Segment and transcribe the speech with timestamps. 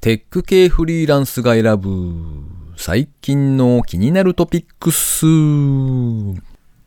[0.00, 2.14] テック系フリーランスが選ぶ
[2.74, 5.26] 最近の気になるトピックス。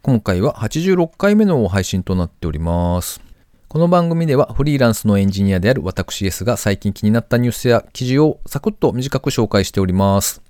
[0.01, 3.21] 今回は86回目の配信となっております。
[3.67, 10.41] この番組ではフリーランスのエンジニアである私 S が最近気になったニュースや記事をサクッと短く紹介しております。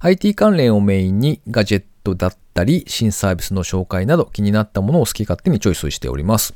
[0.00, 6.54] IT 関連をメインにガジェットだったり新サービスの紹介など気になったものを好き勝手にチョイスしております。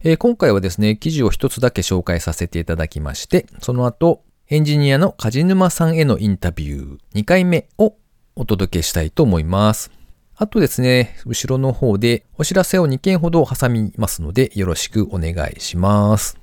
[0.00, 7.96] えー今回はですね、記事を一つだけ紹介させていただきまして、その後、エンジニアの梶沼さんへのインタビュー2回目を
[8.36, 9.90] お届けしたいと思います。
[10.36, 16.38] あとですね、後ろの方でお知らせを2件ほど挟みますのでよろしくお願いします。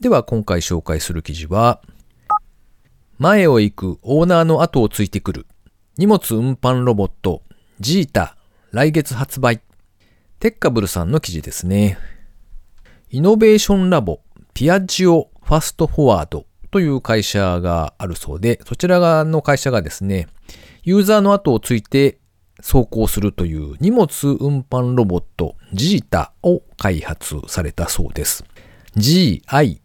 [0.00, 1.80] では今回紹介する記事は、
[3.18, 5.46] 前を行くオーナーの後をついてくる
[5.96, 7.44] 荷物運搬ロボット
[7.78, 8.36] ジータ
[8.72, 9.60] 来月発売。
[10.40, 11.98] テッカブルさんの記事ですね。
[13.10, 14.22] イノベーションラボ
[14.54, 20.28] ピアジオファストフォワードという会社があるそうで、そちら側の会社がですね、
[20.82, 22.18] ユーザーの後をついて
[22.58, 24.06] 走行するという荷物
[24.40, 28.44] 運搬ロボットジータを開発されたそうです。
[28.96, 29.80] G-I-T-A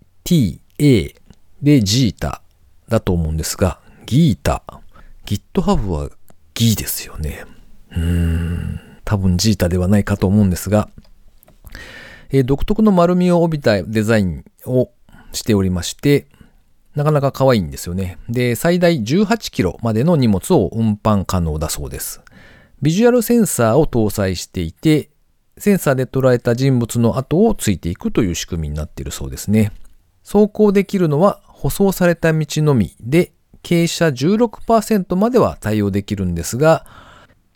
[1.62, 2.42] でジータ
[2.90, 4.64] だと思うんですが、ギータ。
[5.26, 6.10] GitHub は
[6.54, 7.46] ギーですよね。
[7.92, 10.90] うーん、多分ジータではないかと思うんですが、
[12.30, 14.90] えー独特の丸みを帯びたデザインを
[15.32, 16.28] しておりまして、
[16.96, 18.18] なかなか可愛いんですよね。
[18.30, 22.22] で、最大18キロまでの荷物を運搬可能だそうです。
[22.82, 25.10] ビジュアルセンサーを搭載していて、
[25.58, 29.72] センサーで捉えた人物の後をついていくという仕組みになっているそうですね。
[30.24, 33.32] 走行できるのは舗装された道のみで、
[33.64, 36.86] 傾斜16%までは対応できるんですが、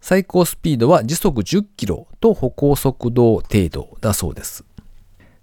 [0.02, 4.64] 最高スピードは時速10キロと歩行速度程度だそうです。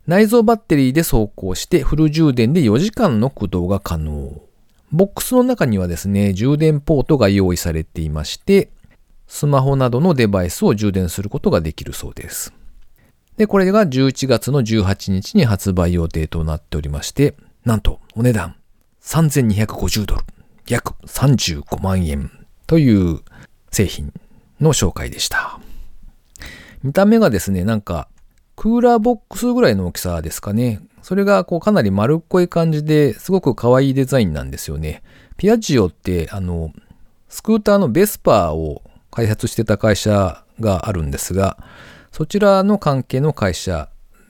[0.06, 4.42] 内蔵バッテリーで走行してフル充電で4時間の駆動が可能。
[4.92, 8.68] ボックスの中にはですね、充電ポートが用意されていまして、
[9.26, 12.52] スマホなどのデバイスを充電することができるそうです。
[13.38, 18.56] で、これが11月の18日に発売予定となっておりまして、なんとお値段
[19.00, 20.22] 3250ドル、
[20.68, 22.30] 約35万円
[22.66, 23.20] という
[23.70, 24.12] 製品
[24.60, 25.58] の紹介でした。
[26.82, 28.08] 見た目がですね、なんか
[28.56, 30.80] クーラーボックスぐらいの大きさですかね。
[31.02, 35.02] それがこうかなり丸っこい感じですごく可愛いデザインなんですよね。
[35.36, 36.72] ピアジオってあの、
[37.28, 41.58] スクーターのベスパーを開発してた会社があるんですが、
[42.12, 43.88] そちらの関係の会社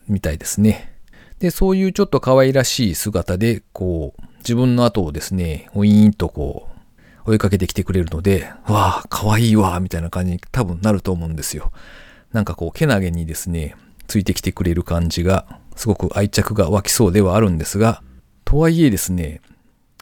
[0.09, 0.95] みたいですね。
[1.39, 6.69] で、そういうちょっと可愛らしい姿で、こう、自分の後をですね、ウィーンとこ
[7.27, 11.73] う、追いかけてきてくれるので、わあ、可愛いわ、みたいな感じに多分なると思うんですよ。
[12.33, 18.03] なんかこう、けなげにですね、ついてきてくれる感じが、すごく愛着が湧きそうではあるんですが、
[18.45, 19.41] とはいえですね、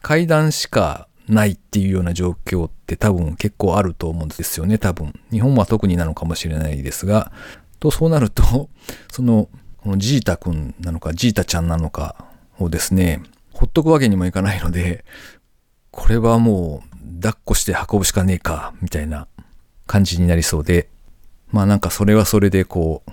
[0.01, 5.19] 階段しかないっていうような状況って多分結構あると思うんですよね、多分。
[5.31, 7.31] 日本は特になのかもしれないですが、
[7.79, 8.69] と、そうなると、
[9.11, 12.25] その、このジータくんなのか、ジータちゃんなのか
[12.59, 13.21] をですね、
[13.51, 15.05] ほっとくわけにもいかないので、
[15.91, 19.27] これはもう、抱っこして運ぶしかねえか、みたいな
[19.87, 20.89] 感じになりそうで、
[21.51, 23.11] まあなんかそれはそれでこう、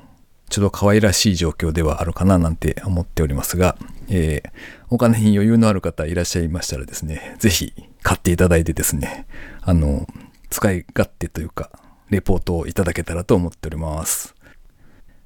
[0.50, 3.76] ちょっと可愛らしい状況ではあるかななんて思っておりますが、
[4.08, 7.72] えーお金に余裕のある方いらっしゃいましたらですね、ぜひ
[8.02, 9.26] 買っていただいてですね、
[9.62, 10.06] あの、
[10.50, 11.70] 使い勝手というか、
[12.10, 14.34] レポートをいただけたらと思っております。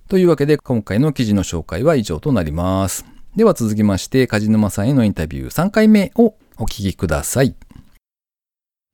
[0.09, 3.06] というわけで、今回の記事の紹介は以上となります。
[3.37, 7.56] では続きまして、梶沼さんへのインタビュー3回目をお聞きください。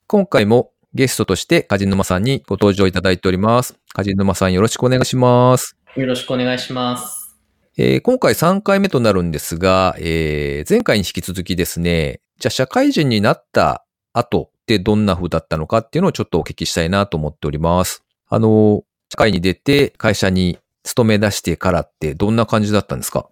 [0.06, 3.76] 今回もゲストとして梶沼さんにご登場いただいております。
[3.92, 5.79] 梶沼さんよろしくお願いします。
[5.96, 7.36] よろしくお願いします。
[7.76, 18.04] えー今回3回目となるんですが、えー前回に引き続きですね、じゃあ社会人になった後ってどんな風だったのかっていうのをちょっとお聞きしたいなと思っております。
[18.28, 23.28] あの、社会に出て会社に勤め出してからってどんな感じだったんですか？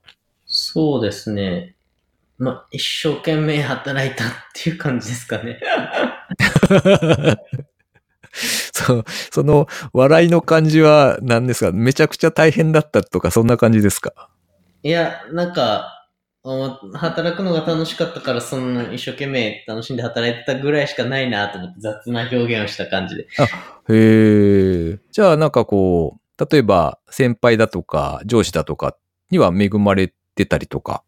[0.46, 1.74] そうですね。
[2.38, 5.60] まあ、一生懸命働いたっていう感じですかね。
[8.84, 11.72] そ その笑いの感じは何ですか？
[11.72, 14.28] めちゃくちゃ大変だったとかそんな感じですか？
[14.82, 15.94] いや、なんか、
[16.44, 23.22] お働くのが楽しかったから、その一生懸命楽しんで働いてたぐらいしかないなと思って雑な表現をした感じで。
[23.22, 23.26] へ
[23.90, 24.98] え。
[25.10, 28.96] じゃあなんかこう、例えば先輩だとか上司だとか
[29.30, 31.02] には恵まれてたりとか？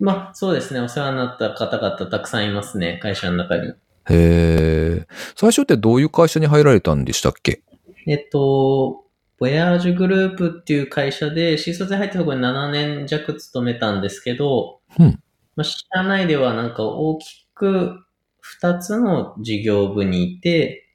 [0.00, 0.80] まあ、そうですね。
[0.80, 2.98] お世話になった方々たくさんいますね。
[3.02, 3.72] 会社の中に。
[4.10, 5.06] へえ。
[5.36, 7.62] 最初ってどういう会社に入られたんでしたっけ？
[8.06, 9.04] えっと、
[9.38, 15.20] ボヤージュグループっていう会社で、新卒で入ったところに7年弱勤めたんですけど、うん。
[15.54, 18.04] まあ、社内ではなんか大きく
[18.40, 20.88] 二つの事業部にいて、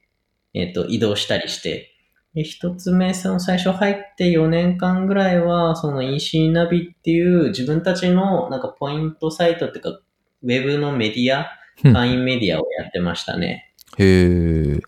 [0.54, 1.94] えっ、と、移動したりして、
[2.33, 11.45] で一つ目、その最初入って4年間ぐらいは、その EC ナビっていう自分たちのなんかポイントサイトっていうか、ウェブのメディア、うん
[11.81, 13.74] 会員メディアをやってましたね。
[13.97, 14.79] へえ。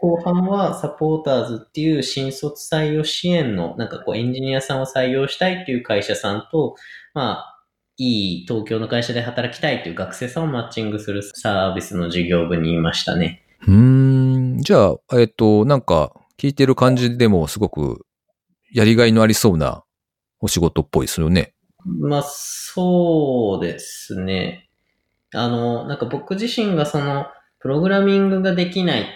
[0.00, 6.74] 後半はサポーターズっていう新卒採用支援の、なんかこうエンジニアさんを採用したいっていう会社さんと、
[7.12, 7.56] まあ、
[7.98, 13.44] いい東京の会社で働きたいという学生さんをマッチングするサービスの事業部にいましたね。
[13.66, 13.74] うー
[14.56, 14.58] ん。
[14.60, 18.06] じゃあ、えっと、なんか、聞いてる感じでもすごく、
[18.72, 19.84] やりがいのありそうな
[20.40, 21.52] お仕事っぽいですよね。
[21.84, 24.69] まあ、そうですね。
[25.34, 27.26] あの、なんか僕自身がその、
[27.60, 29.06] プログラミングができない、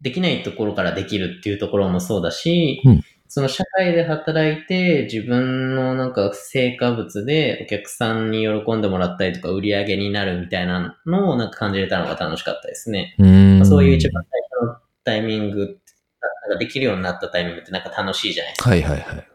[0.00, 13.14] できないところからできるっていうところもそうだし、うんその社会で働いて自分のなんか成果物でお客さんに喜んでもらったりとか売り上げになるみたいなのをなんか感じれたのが楽しかったですね。
[13.18, 13.66] うーん。
[13.66, 18.70] そういう一番最初のタイミング、なんかできるようになったタイミングってなんか楽しいじゃないですか。
[18.70, 19.28] はいはいはい。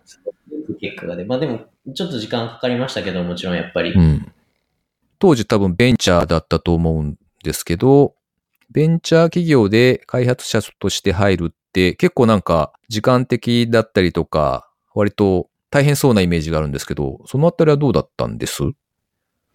[0.80, 1.24] 結果がで。
[1.24, 1.60] まあでも、
[1.94, 3.94] ちょっと時間かかりましたけど、もちろんやっぱり。
[3.94, 4.32] うん。
[5.24, 8.14] 当時多分ベンチャーだったと思うんですけど、
[8.72, 18.64] ベンチャー企業で開発者として入るって結構なんか時間的だったりとか、割と大変そうなイメージがあるんですけど、そのあたりはどうだったんです？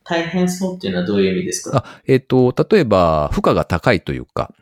[0.04, 1.84] 大変そうっていうのはどういう意味ですか？
[1.84, 4.54] あ、えっ、と、例えば負荷が高いというか、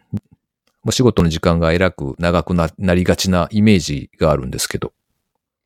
[0.84, 4.92] お仕事の時間がえらく長くななりがちなイメージがあるんですけど。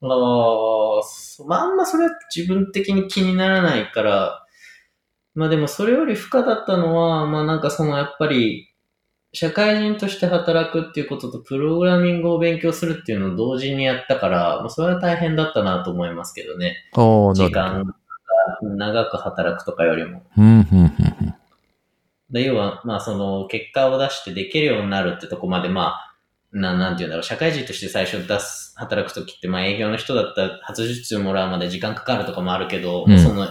[0.03, 4.45] ああ、そまあ、あんまそれは自分的に気にならないから、
[5.35, 8.69] まあでもそれより負荷だったのは、まあなんかそのやっぱり、
[9.33, 16.77] 社会人として働くっていうことと、プログラミングを勉強するっていうのを同時にやったから、まあそれは大変だったなと思いますけどね。
[16.95, 17.51] ああ、な時。
[17.53, 17.95] 間が
[18.63, 20.23] 長く働くとかよりも。
[20.37, 21.35] うん、うん、うん
[22.31, 26.17] で、要は、まあ、その、結果を出してできるようになるってとこまで、まあ、
[26.53, 33.49] ななんていうんだろう、社会人として最初出す、働くときって、まあ、営業の人だったら、初受注もらうまで時間かかるとかもあるけど、うんその、営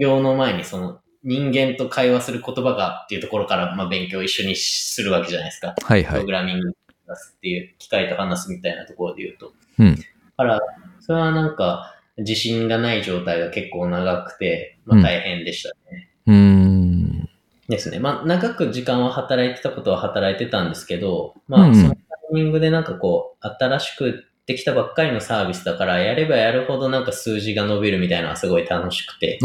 [0.00, 5.74] 業の前に、その、人間と会話する言葉がっていうところから、まあ、勉強を一緒にするわけじゃないですか。
[5.82, 6.32] はいはいプログ。
[6.32, 6.68] ラミング
[7.08, 9.52] 出すっていう、機械と話すみたいなところで言うと。
[9.78, 9.96] うん。
[9.96, 10.02] だ
[10.36, 10.60] から、
[11.00, 16.10] それはなんか、自信がない状態が結構長くて、まあ、大変でしたね。
[16.26, 17.28] うーん。
[17.68, 17.98] ですね。
[17.98, 21.98] まあ、長く時間は働いてたことは働いてたんですけど、まあ、そのタイ
[22.34, 29.38] ミングでなんかこう、新しくできたばっかりのサービスだから、やればやるほどなんか数字が伸びるみたいなのはすごい楽しくて。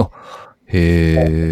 [0.72, 1.52] へえ。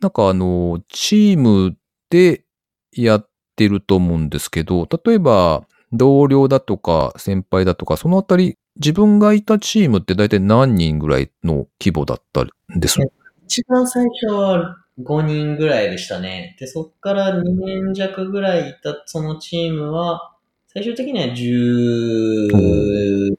[0.00, 1.76] なんかあの、チーム
[2.10, 2.44] で
[2.92, 12.98] やってると思うんですけど、例えば同僚だとか先輩だとか、そのあたり、自分がいたチームって大体何人ぐらいの規模だったんです？
[13.44, 16.56] 一番最初は5人ぐらいでしたね。
[16.58, 20.34] で、そっから2年弱ぐらいいたそのチームは、
[20.68, 23.36] 最終的には10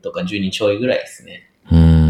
[0.00, 1.50] とか10人ちょいぐらいですね。
[1.72, 2.07] うーん。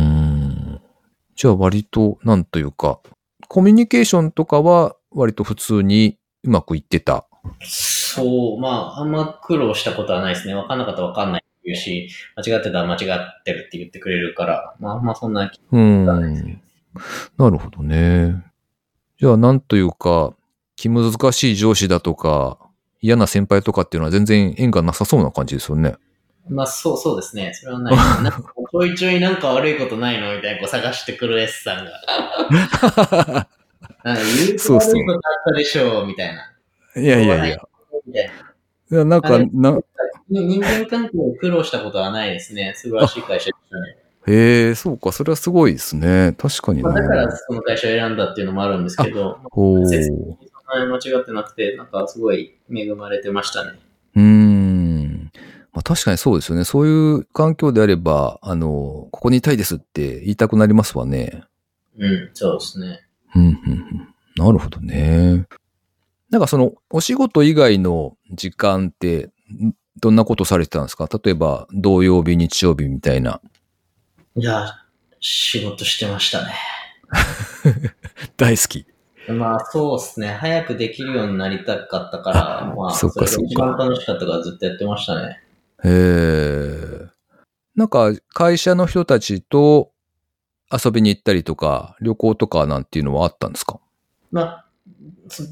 [1.38, 2.99] じゃあ割と、なんというか、
[3.46, 7.29] コミュニケーションとかは割と普通にうまくいってた。
[7.61, 10.56] そう、まあ、あんま苦労したことはないですね。
[10.56, 16.61] わかんなかったらわかんないって言うし、間違ってたら間違ってるって言ってくれるから、まあ、あんまそんな気うーん。
[17.38, 18.44] なるほどね。
[19.20, 20.35] じゃあ、なんというか、
[20.75, 22.59] 気難しい上司だとか、
[23.00, 25.95] 嫌な先輩とかっていうのは全然縁がなさそうな感じですよね。
[26.49, 27.52] まあ、そう、そうですね。
[27.55, 27.97] それはない。
[28.23, 31.93] なんかちょいちょいなんか悪いことないのみたいな、こう探してくる S さんが。
[34.05, 36.52] なんか言うと悪いことあったでしょう、みたいな。
[36.97, 37.59] いやいやいや。
[38.07, 38.31] みたい
[38.90, 39.78] いや、なんか、な、
[40.31, 42.73] 人間関係を苦労したことはないですね。
[42.76, 43.97] 素晴らしい会社でしたね。
[44.26, 46.35] へえ、そうか、それはすごいですね。
[46.38, 47.33] 確かにまあ、だからね。
[47.49, 49.88] その会社を選んだっていうのもあるんですけど、ほう。
[49.88, 53.78] 説明そんなに間違ってなくて、なんかすごい恵まれてましたね。
[54.17, 54.57] うーん。
[55.78, 56.64] まあ確かにそうですよね。
[56.64, 61.44] そういう環境であれば、あの、ここにいたいですって言いたくなりますわね。
[61.97, 63.06] うん、そうですね。
[63.37, 64.14] うん、うん、うん。
[64.35, 65.47] なるほどね。
[66.30, 71.08] なんかその、お仕事以外の時間って、んどんなことされてたんですか？
[71.23, 73.40] 例えば、土曜日、日曜日みたいな。
[74.35, 74.66] いや、
[75.20, 76.54] 仕事してましたね。
[78.37, 78.85] 大好き。
[79.28, 80.32] まあそうですね。
[80.32, 85.40] 早くできるようになりたかったから、まあそっかそれが一番楽しかったからずっとやってましたね。
[85.85, 87.08] へえ。
[87.76, 89.92] なんか、会社の人たちと
[90.73, 93.80] 遊びに行ったりとか、旅行とかなんていうのはあったんですか？
[94.30, 94.64] まあ、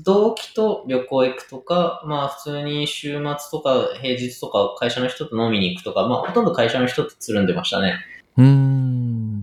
[0.04, 7.94] 同期と旅行行くとか、まあ普通に週末とか平日とか会社の人と飲みに行くとか、まあほとんど会社の人とつるんでましたね。
[8.36, 9.40] うーん。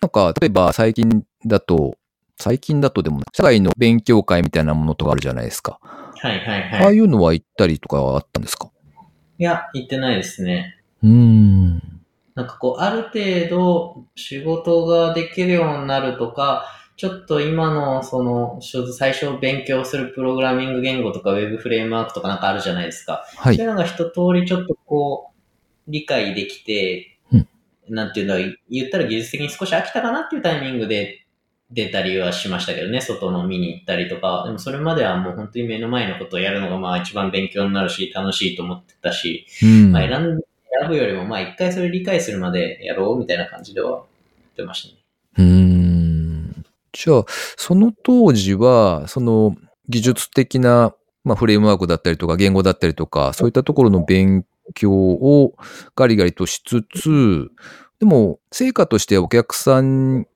[0.00, 1.96] なんか、例えば最近だと、
[2.40, 5.78] 最近だとでも、社会の勉強会みたいなものとかあるじゃないですか。
[5.82, 7.00] はいはいああはいい。
[7.00, 8.70] うのは行ったりとかはあったんですか？
[9.38, 10.76] いや、行ってないですね。
[11.02, 11.82] うーん。
[12.34, 16.66] なんかこう、ある程度仕事ができるようになるとか、
[16.96, 18.58] ちょっと今のその、
[18.96, 23.24] 最初勉強するプログラミング言語とかウェブフレームワークとかなんかあるじゃないですか。
[23.36, 23.68] はいそうい。
[23.68, 25.30] うのが一通りちょっとこ
[25.86, 27.48] う、理解できて、うん
[27.88, 31.24] なんていうんだろう、言ったら技術的に少し飽きたかなっていうタイミングで
[31.70, 34.44] 出たりはしましたけどね、外の見に行ったりとか。
[34.46, 40.40] でもそれまではもう本当に目の前のことをやるのがまあ一番勉強になるし、楽しいと思ってたし、うんまあ、選ん
[40.80, 44.02] 選ぶよりも、まあ一回それ理解するまでやろうみたいな感じでは言っ
[44.56, 45.00] てましたね。
[45.38, 46.64] うーん。
[46.92, 47.24] じゃあ、
[47.56, 49.54] その当時は、その
[49.88, 50.94] 技術的な、
[51.24, 54.44] まあ、フレームワークだったりとか、言語だったりとか、そういったところの勉
[54.74, 55.54] 強を
[55.94, 57.50] ガリガリとしつつ、
[57.98, 60.26] でも、成果としてお客さん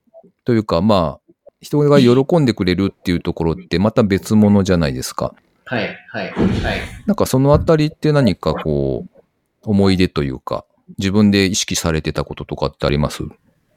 [0.44, 1.21] というか、まあ、
[1.62, 5.34] 人が喜んでくれるっていうところってまた別物じゃないですか。
[5.64, 6.80] はい、はい、はい。
[7.06, 9.22] なんかそのあたりって何かこう、
[9.62, 10.66] 思い出というか、
[10.98, 13.22] 自分で意識されてたこととかってあります？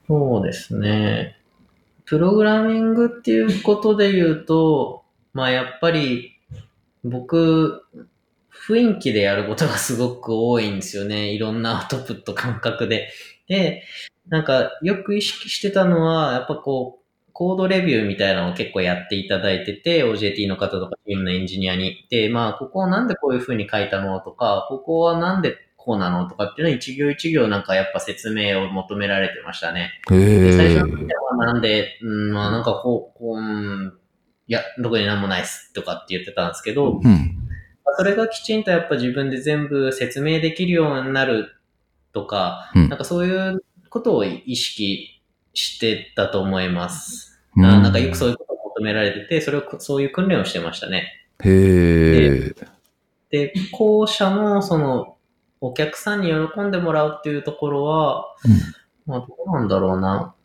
[0.08, 1.38] そうですね。
[2.06, 6.32] プログラミングっていうことで言うと、まあやっぱり
[7.04, 7.84] 僕、
[8.68, 11.30] 雰囲気でやることがすごく多いんですよね。
[11.30, 13.10] いろんなアウトプット感覚で。
[13.48, 13.84] で、
[14.28, 17.05] なんかよく意識してたのは、やっぱこう、
[17.36, 22.08] コードレビューみたいなのを結構やっていただいてて、OJT の方とかチームのエンジニアに。
[22.10, 29.92] で、まあ、ここはなんでこういう風に書いたのとか、ここはなんでこうなのとかっていうのは一行一行なんかやっぱ説明を求められてましたね。
[30.08, 30.88] 最え初。
[30.88, 33.94] の時はなんで、うん、まあなんかこう、こう、うん、
[34.48, 37.36] いや、どこになんもないっすとかって言ってたんですけど、うん。
[37.98, 41.50] それがきちんとやっぱ自分で全部説明できるようになる
[42.14, 45.15] とか、うんなんかそういうことを意識
[45.56, 47.40] してたと思います。
[47.58, 51.26] うんあなんかよくそういうことを求められてて、それを、そういう訓練をしてましたね。
[51.44, 52.56] へえ。
[53.32, 55.16] で、後者のその、
[55.62, 58.36] お客さんに喜んでもらうっていうところは、
[59.06, 60.36] まあどうなんだろうな。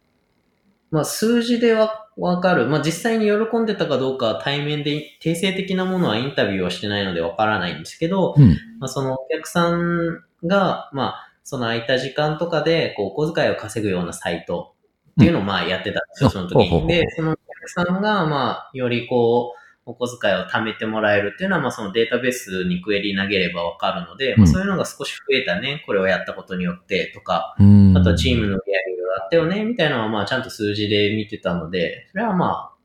[0.90, 2.66] まあ数字でわわかる。
[2.66, 8.50] まあ実際に喜んでたかどうかは対面で定性的なものはインタビューはしてないのでわからないんですけど、うん。
[8.78, 14.74] まあそのお客さんが、まあその空いた時間とかでこうお小遣いを稼ぐようなサイト
[15.10, 16.86] っていうのをまあやってたんですよ、うんその時に。
[16.86, 27.96] で、そのお客さんがまあよりこう、お小遣いを貯めてもらえるっていうのは、まあそのデータベースにクエリ投げればわかるので、まあそういうのが少し増えたね、これをやったことによってとか、うん。
[27.96, 32.80] あとはチームの売り上げがあったよね、みたいなのはまあちゃんと数字で見てたので、それはまあ、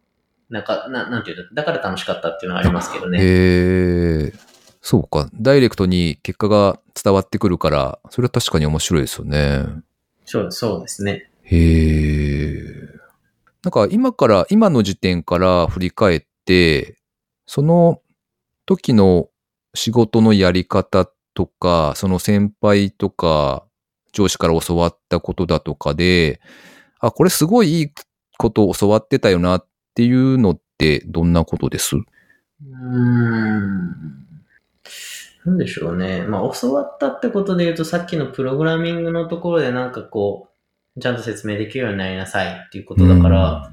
[0.49, 3.19] なんか、ななんていうの、だから楽しかったっていうのはありますけどね。
[3.19, 4.33] へえ。
[4.81, 5.27] そうか。
[5.33, 9.65] ダイレクトに結果が伝わってくるから、それは確かに面白いですよね。
[10.25, 11.31] そうそうですね。
[11.45, 12.53] へえ。
[13.63, 16.97] なんか今から、今の時点から振り返って、
[17.47, 18.01] その
[18.65, 19.29] 時の
[19.73, 23.65] 仕事のやり方とか、その先輩とか
[24.11, 26.41] 上司から教わったことだとかで、
[26.99, 27.91] あ、これすごいいい
[28.37, 31.95] ことを教わってたよなっていうのってどんなことです？
[31.95, 33.95] うーん。
[35.45, 36.23] なんでしょうね。
[36.23, 40.54] まあ、教わったってことで言うと、さっきのプログラミングのところでなんかこう、
[40.99, 43.71] ちゃんと説明できるようになりなさいっていうことだから、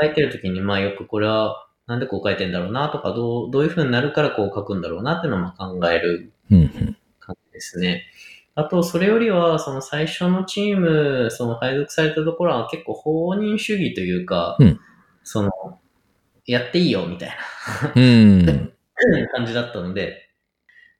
[0.00, 8.04] 書いてるときに、まあよくこれはなんでこう書いてんだろうなとか、どう、どういう風になるからこう書くんだろうなっていうのをまあ考えるうんうん感じですね。
[8.54, 14.80] あと、それよりは、その最初のチーム、その配属されたところは結構放任主義というか、うん
[15.22, 15.50] その、
[16.46, 18.72] やっていいよみたいなうん。
[19.34, 20.27] 感じだったので、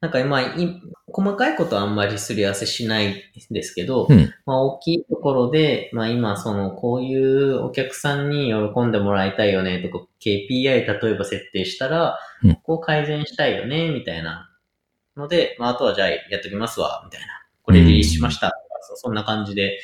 [0.01, 3.15] なんか今、い細かいことはあんまりすり合わせしないん
[3.51, 4.33] ですけど、うん。
[4.47, 14.49] まあ大きいところで、まあ今そのこういうお客さんに喜んでもらいたいよねとか、KPI 例えば設定したらうん、こう改善したいよね、みたいな
[15.17, 17.27] ので、まああとはじゃあやっときますわ、みたいな。
[17.63, 18.49] これリリースしました。
[18.49, 18.51] う
[18.97, 19.81] そんな感じで、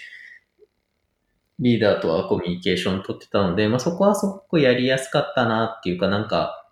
[1.59, 6.68] リーダーとはコミュニケーション取ってたので、まあそこはすごくやりやすかったなっていうか、なんか、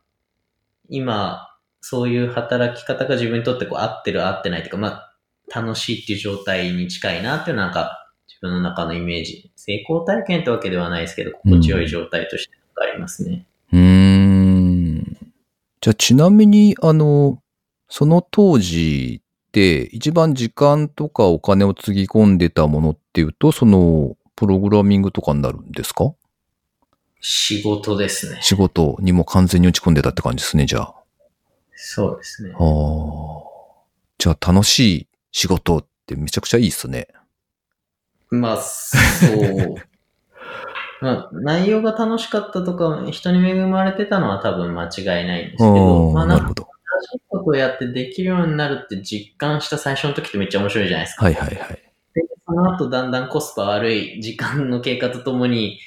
[0.89, 1.52] 今、
[1.83, 5.15] そういう働き方が自分にとってこう合ってる合ってないっていうか、まあ、
[5.55, 7.99] 楽しいっていう状態に近いなっていうなんか、
[8.29, 9.51] 自分の中のイメージ。
[9.57, 13.47] 成功体験ってわけではないですけど、心地よい状態としてありますね。
[13.73, 15.17] うーん。
[15.81, 17.43] じゃあちなみに、あの、
[17.89, 26.15] その当時って一番時間とかお金をつぎ込んでたものっていうと、その、プログラミングとかになるんですか？
[27.21, 28.39] 仕事ですね。
[28.41, 30.95] 仕事にも完全に打ち込んでたって感じですね、じゃあ。
[31.85, 32.55] そうですね。
[32.55, 33.43] ああ。
[34.19, 37.09] じゃあ楽しい仕事ってめちゃくちゃいいっすね。
[38.31, 38.97] まあ、そ
[39.29, 39.75] う。
[41.03, 46.69] まあ、内容が楽しかったとか、人に恵まれてたのは多分間違いないんですけど、うんまあなるほど。
[47.03, 51.25] 新しいことをやってできるようになるって実感した最初の時ってめっちゃ面白いじゃないですか。
[51.25, 51.57] はいはいはい。
[52.15, 55.81] で、その後だんだんコスパ悪い時間の経過とともに、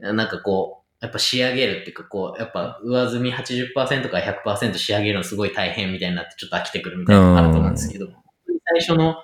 [0.00, 9.16] なんかこう、やっぱ仕上げるっていうかこう、やっぱ上積み80%から100%仕上げるのすごい大変みたいになってちょっと飽きてくるみたいなのがあると思うんですけど、最初の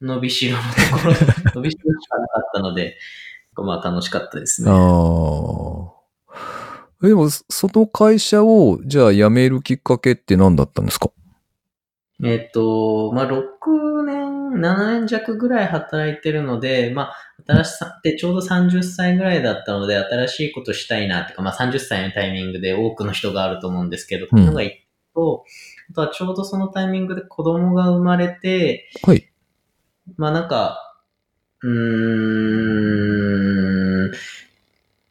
[0.00, 1.14] 伸びしろのところ、
[1.56, 2.96] 伸びしろしかなかったので、
[3.54, 4.70] まあ楽しかったですね。
[4.70, 5.96] ああ。
[7.04, 11.10] えでも、その会社を、じゃあ辞めるきっかけって何だったんですか？
[12.24, 13.95] えっ、と、まあ、6年、
[14.56, 24.80] 7年弱ぐらい働いてるので、まあ、新しさってちょうど30歳ぐらいだったので、新しいことしたいなっていうか、まあ、30歳のタイミングで多くの人があると思うんですけど、うのが一
[25.14, 25.44] 個と、
[25.90, 29.28] あとはちょうどそのタイミングで子供が生まれて、はい。
[30.16, 30.96] まあなんか、
[31.62, 31.70] うー
[34.08, 34.12] ん、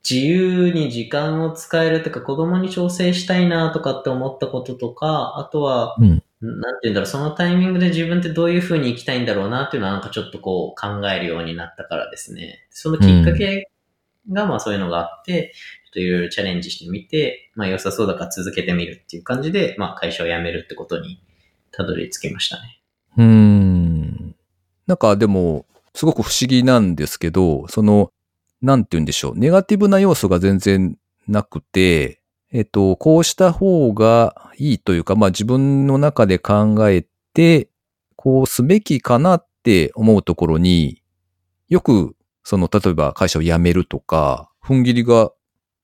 [0.10, 6.24] 自由に時間を使えるとか、子供に調整したいなとかって思ったこととか、あとは、うん。
[6.42, 12.68] なんて言うんだろう、そのタイミングで自分ってどういう風に生きたいんだろうなっていうのはなんかちょっとこう考えるようになったからですね。
[12.70, 13.70] そのきっかけ
[14.32, 15.54] がまあそういうのがあって、
[15.86, 21.22] ちょっといろいろチャレンジしてみて、まあ良さそうだから続けてみるっていう感じで、まあ会社を辞めるってことに
[21.72, 22.82] たどり着きましたね。
[23.18, 24.36] うん。
[24.88, 28.12] なんかでも、すごく不思議なんですけど、その、
[28.62, 29.38] なんて言うんでしょう。
[29.38, 32.20] ネガティブな要素が全然なくて、
[32.56, 37.68] えっと、こうした方がいいというか、まあ自分の中で考えて、
[38.16, 41.04] こうすべきかなって思うところに、
[41.68, 45.34] よく、その、例えば会社を辞めるとか、踏ん切りが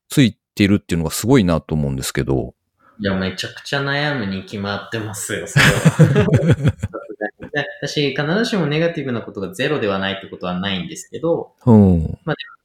[0.07, 2.53] ついてるっていうのがすごいなと思うんですけど、
[2.99, 6.55] いや、めちゃくちゃ悩むに決まってますよ、それは。
[7.51, 12.17] で私、必ずしもネガティブなことがゼロではないってことはないんですけど、うん。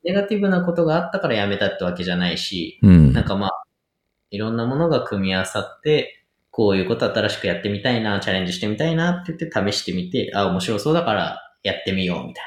[0.05, 3.13] ネガティブなことがあったから辞めたってわけじゃないし、うん。
[3.13, 3.67] なんかまあ、
[4.31, 12.45] いろんなものが組み合わさって、こういうこと新しくやってみたいな、チャレンジしてみたいなって言って試してみて、あ、面白そうだからやってみようみたい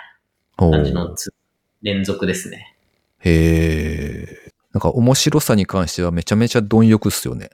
[0.70, 1.34] な感じのつ
[1.82, 2.76] 連続ですね。
[3.20, 4.52] へえ。
[4.74, 7.50] なんか面白さに関してはめちゃめちゃ貪欲っすよね。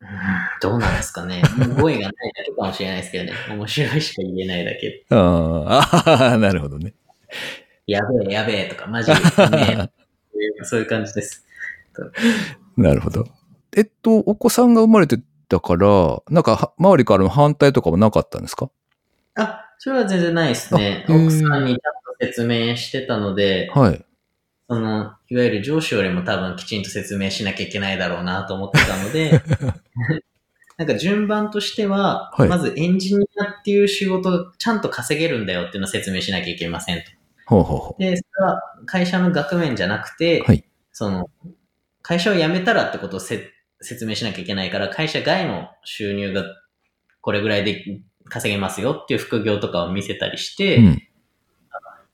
[0.00, 0.08] うん
[0.60, 1.42] どうなんですかね。
[1.80, 3.32] 語彙がないだけかもしれないですけどね。
[3.50, 5.04] 面白いしか言えないだけ。
[5.10, 6.94] あーあー、なるほどね。
[7.86, 9.16] やべえ、やべえとか、マジで、
[9.76, 9.90] ね、
[10.62, 11.46] そういう感じです。
[12.76, 13.26] なるほど。
[13.76, 18.70] えっと、お子さんが生まれてたから、なんかは周りからの反対とかもなかったんですか？
[19.34, 21.06] あ、それは全然ないですね。
[21.08, 21.78] 奥さんにちゃんと
[22.20, 24.04] 説明してたので、はい。
[24.68, 29.42] その、いわゆる上司よりも多分きちんと説明しなきゃいけないだろうなと思ってたので、
[30.78, 37.04] なんか順番としては、はいまずエンジニアっていう仕事がちゃんと稼げるんだよっていうのを説明しなきゃいけませんと。
[37.46, 41.28] ほうほうほで、それは会社の額面じゃなくて、はいその、
[42.02, 43.50] 会社を辞めたらってことをせ
[43.82, 46.44] 説明しなきゃいけないから、会社外の収入が
[47.20, 50.80] これぐらいで稼げますよっていう副業とかを見せたりして、う。
[50.80, 51.02] うん。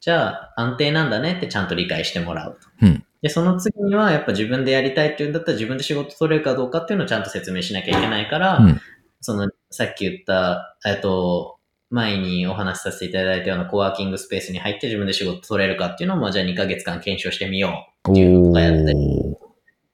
[0.00, 2.86] じゃあ安定なんだねってちゃんと理解してもらうと。
[2.86, 8.80] うんで、その次にはやっぱ自分でやりたいっていうんだったら自分で仕事取れるかどうかっていうのをちゃんと説明しなきゃいけないから、うん
[9.20, 11.58] その、さっき言った、えっと、
[11.90, 19.47] 前にお話しさせていただいたようなコワーキングスペースに入って自分で仕事取れるかっていうのを、まあじゃあ2ヶ月間検証してみようっていうのとかやったり。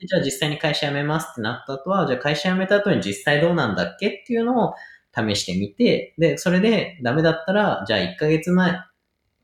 [0.06, 4.74] じゃあ実際に会社辞めますってなった後は、じゃあ会社辞めた後に実際どうなんだっけっていうのを
[5.14, 8.80] 試してみて、で、それでダメだったら、じゃあ1ヶ月前、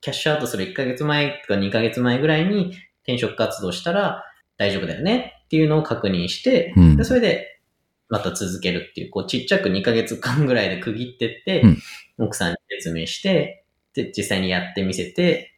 [0.00, 4.24] キャッシュアウトする1ヶ月前とか2ヶ月前ぐらいに転職活動したら
[4.56, 6.96] 大丈夫だよねっていうのを確認して、うん。
[6.96, 7.60] でそれで
[8.08, 11.78] また続けるっていう、こうちっちゃく2ヶ月間ぐらいで区切ってって、うん。
[12.18, 15.49] 奥さんに説明して、で、実際にやってみせて、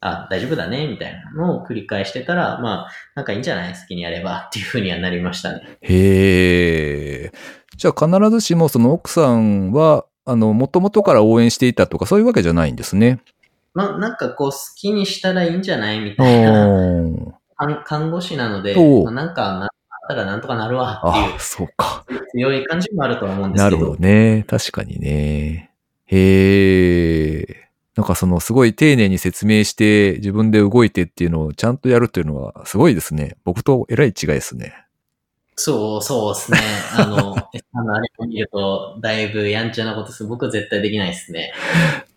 [0.00, 3.72] あ、大丈夫だね、みたいなのを繰り返してたら、まあ、なんかいいんじゃない？
[3.72, 5.78] 好きにやればっていうふうにはなりましたね。
[5.80, 7.32] へえ。
[7.76, 13.20] じゃあ必ずしもその奥さんは、あの、もともとから応援していたとかそういうわけじゃないんですね。
[13.74, 16.00] まあ、なんかこう、好きにしたらいいんじゃない？
[16.00, 16.66] みおたいな。
[16.68, 19.68] ー看看護師なので、まあ、なんかなっ
[20.08, 22.04] たらなんとかなるわってあ、そうか。
[22.08, 23.76] いう強い感じもあると思うんですけど。
[23.76, 24.44] なるほどね。
[24.46, 25.72] 確かにね。
[26.06, 27.67] へえ。
[27.98, 33.36] なんかそのすごい丁寧に説明して自分で動いてっていうのをちゃんとやるっていうのはすごいですね。
[33.42, 34.72] 僕とえらい違いですね。
[35.56, 36.58] そう、そうですね。
[36.96, 41.52] あの、あの、あれを見ると、だいぶやんちゃなことす僕は絶対できないですね。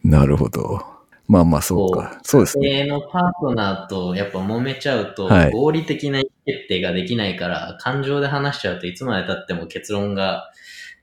[0.04, 0.86] なるほど。
[1.28, 2.20] まあまあそうか。
[2.22, 2.70] そうですね。
[2.70, 10.52] 家のパートナーとやっぱ揉めちゃうと、はい合理的な意思決定ができないから、感情で話しちゃうといつまで経っても結論が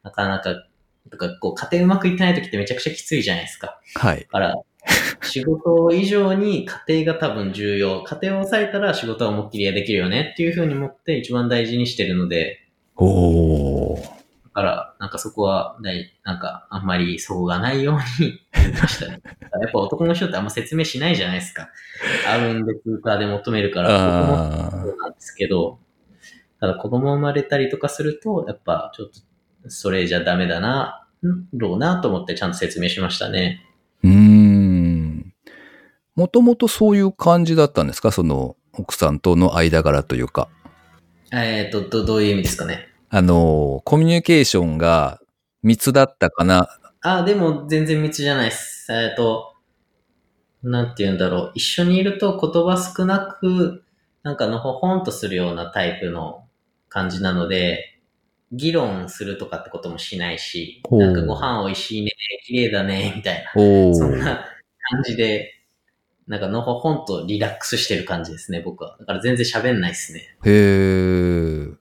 [0.05, 0.55] なかなか、
[1.11, 3.81] とか、こう、家庭うまくいってない時ってめちゃくちゃきついじゃないですか。
[3.97, 4.21] はい。
[4.21, 4.55] だから、
[5.23, 8.03] 仕事以上に家庭が多分重要。
[8.03, 12.61] 家庭を抑えたら仕事は思いっきりできるよねっていうふうに思って一番大事にしてるので、
[12.97, 14.03] おー。
[14.03, 14.09] だ
[14.53, 19.21] から、なんかそこは大、なんかあんまりそこがないように言いましたね。
[19.61, 21.69] やっぱ男の人ってあんま説明しないじゃないですか。
[22.29, 25.79] あるんで空間で求めるから、僕もあそうなんですけど、
[26.61, 29.21] ただ子供生まれたりとかすると、やっぱちょっと
[29.71, 33.65] それじゃダメだな、んろうなと思ってちゃんと説明しましたね。
[36.19, 38.11] もともとそういう感じだったんですか？
[38.11, 40.49] その、奥さんとの間柄というか。
[41.33, 42.89] えっ、と、ど、どういう意味ですかね？
[43.09, 45.21] あの、コミュニケーションが
[45.63, 46.67] 密だったかな？
[47.03, 48.93] あ、でも全然密じゃないです。
[48.93, 49.55] えっ、と、
[50.65, 51.53] なんて言うんだろう。
[51.55, 53.85] 一緒にいると言葉少なく、
[54.25, 56.43] なんかのほほんとするようなタイプの
[56.89, 58.01] 感じなので、
[58.51, 62.11] 議論するとかってこともしないし、なんかご飯美味しいね、
[62.45, 63.53] 綺麗だね、みたいな。
[63.55, 63.61] そ
[64.09, 64.45] んな
[64.91, 65.55] 感じで、
[66.29, 68.97] なんかのほほんとリラックスしてる感じですね、僕は。
[69.01, 70.37] だから全然喋んないですね。
[70.45, 71.75] へー。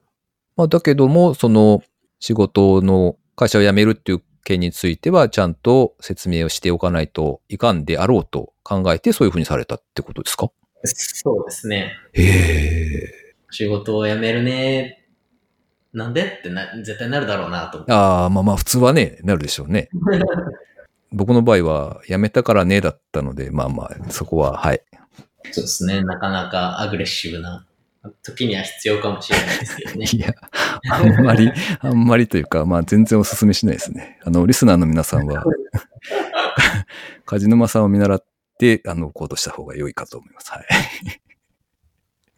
[0.55, 1.83] まあ、だけども、その、
[2.19, 10.49] 仕事の会社を辞めるっていう件については、ちゃんと説明をしておかないといかんであろうと考えて、そういうふうにされたってことですか？
[10.85, 11.93] そうですね。
[12.13, 13.13] へえ。
[13.51, 15.05] 仕事を辞めるね。
[15.93, 17.83] なんでってな、絶対なるだろうなと。
[17.91, 19.89] ああ、まあまあ、普通はね、なるでしょうね。
[21.11, 24.81] 僕の場合は、辞めたからね、だったので、まあまあ、そこは、はい。
[25.51, 26.01] そうですね。
[26.03, 27.65] なかなかアグレッシブな
[28.23, 30.07] 時には必要かもしれないですけどね。
[30.11, 30.33] いや、
[30.89, 34.19] あんまり、あんまりというか、まあ全然お勧めしないですね。
[34.23, 35.43] あの、リスナーの皆さんは、
[37.25, 38.25] 梶沼さんを見習っ
[38.59, 40.51] て、あの、行動した方が良いかと思います。
[40.51, 40.65] はい。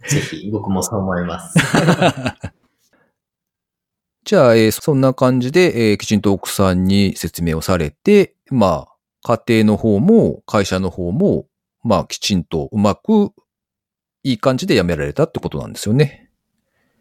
[0.07, 1.57] ぜひ、僕もそう思います。
[4.25, 11.47] じゃあ、えーそんな感じで、えーきちんと奥さんに説明をされて、まあ、家庭の方も、会社の方も、
[11.83, 13.31] まあ、きちんとうまく、
[14.23, 16.29] いい感じで辞められたってことなんですよね。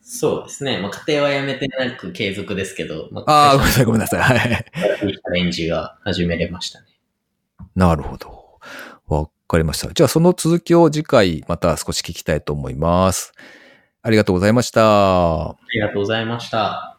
[0.03, 0.81] そうですね。
[0.81, 4.21] まあ、家庭は辞めてなく継続ですけど、まああ、ごめんなさい、ごめんなさい。
[4.21, 5.07] はい。
[5.07, 6.87] いいチャレンジが始めれましたね。
[7.75, 8.59] なるほど。
[9.07, 9.93] わかりました。
[9.93, 13.33] じゃあ、その続きを次回、また少し聞きたいと思います。
[14.03, 15.51] ありがとうございました。
[15.51, 16.98] ありがとうございました。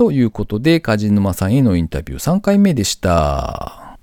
[0.00, 3.98] ということで、梶沼さんへのインタビュー3回目でした。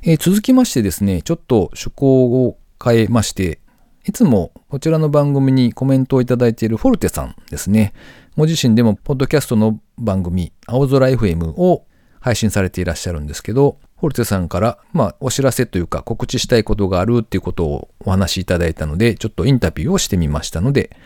[0.00, 3.60] えー続きましてですね、ちょっと趣向を変えまして、
[4.06, 7.92] いつもこちらの番組にコメントをいただいているフォルテさんですね。
[8.38, 11.84] ご自身でもポッドキャストの番組、青空 FM を
[12.20, 20.96] 配信されていらっしゃるんですけど、フォルテさんから、まあ、お知らせというか告知したいことがあるっていうことをお話しいただいたので、ちょっとインタビューをしてみましたので、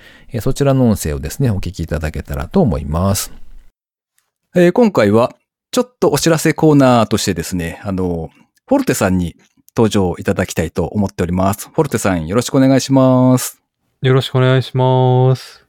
[0.40, 3.41] そちらの音声をですね、お聞きいただけたらと思います。
[4.54, 5.34] えー今回は、
[5.70, 8.30] ちょっとお知らせコーナーとしてですね、あの、
[8.66, 9.36] フォルテさんに
[9.74, 11.70] 登場いただきたいと思っております。
[11.70, 13.62] フォルテさん、よろしくお願いします。
[14.02, 15.66] よろしくお願いします。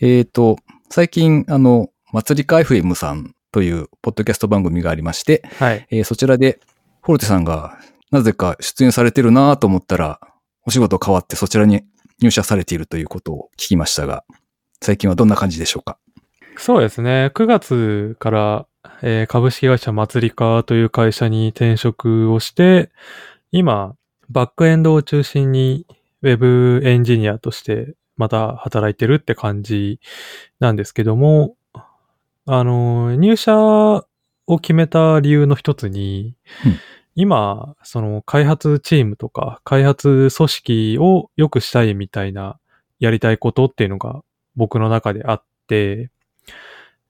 [0.00, 0.58] えっ、と、
[0.90, 5.86] 最近、あの、祭りか FM さんというポッドキャスト番組がありまして、はい。
[5.90, 6.60] えーそちらで、
[7.02, 7.78] フォルテさんが
[8.10, 10.20] なぜか出演されてるなと思ったら、
[10.66, 11.82] お仕事変わってそちらに
[12.20, 14.24] 入社されているということを聞きましたが、
[14.82, 15.98] 最近はどんな感じでしょうか？
[16.56, 17.30] そうですね。
[17.34, 18.66] 9月から、
[19.02, 22.90] えー株式会社祭りかという会社に転職をして、
[23.50, 23.96] 今、
[24.30, 25.86] バックエンドを中心に
[26.22, 30.00] ウェブエンジニアとしてまた働いてるって感じ
[30.60, 31.56] なんですけども、
[32.46, 34.04] あの、入社を
[34.60, 36.34] 決めた理由の一つに、
[36.64, 36.78] うん
[37.14, 42.58] 今、その開発チームとか開発組織を良くしたいみたいな
[43.00, 44.22] やりたいことっていうのが
[44.56, 46.10] 僕の中であって、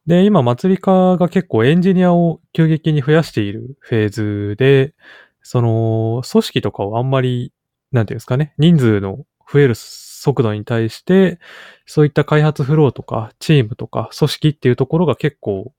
[0.06, 4.94] で、今、祭り課が結構エンジニアを急激に増やしているフェーズで、
[5.42, 7.52] その、組織とかをあんまり、
[7.92, 11.38] なんていうんですかね、人数の増える速度に対して、
[11.86, 15.72] そういった開発フローとか、チームとか、組織っていうところが結構、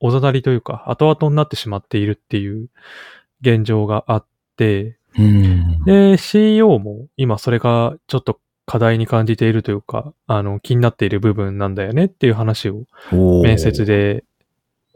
[0.00, 2.68] おざなりというか、後々になってしまっているっていう
[3.40, 5.84] 現状があって、うん。
[5.84, 14.24] で、CEO も今それがちょっと課題に感じているというか、あの、気になっている部分なんだよねっていう話を面接で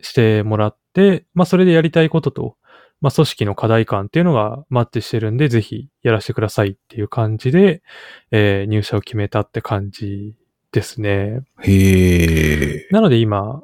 [0.00, 2.56] してもらって、まあそれでやりたいことと、
[3.00, 7.82] まあ組織の課題感っていうのがマッチしてるんで、ぜひやらせてくださいっていう感じで、
[8.30, 10.34] えー入社を決めたって感じ
[10.72, 11.40] ですね。
[11.62, 12.88] へえ。
[12.90, 13.62] なので今、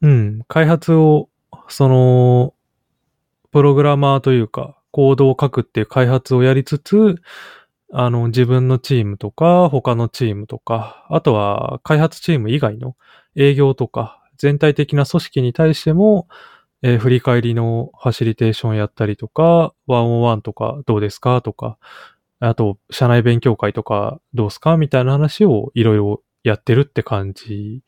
[0.00, 1.28] うん、開発を、
[1.68, 2.54] その、
[3.52, 7.16] プログラマーというか、コードを書くっていう開発をやりつつ、
[7.94, 12.96] あの、自分のチームとか、他のチームとか、あとは開発チーム以外の
[13.36, 16.26] 営業とか、全体的な組織に対しても、
[16.82, 21.78] えー振り返りのファシリテーションやったりとか、ワンオンワンとかどうですかとか、
[22.40, 27.82] あと、社内勉強会とかどうすかみたいな話をいろいろやってるって感じ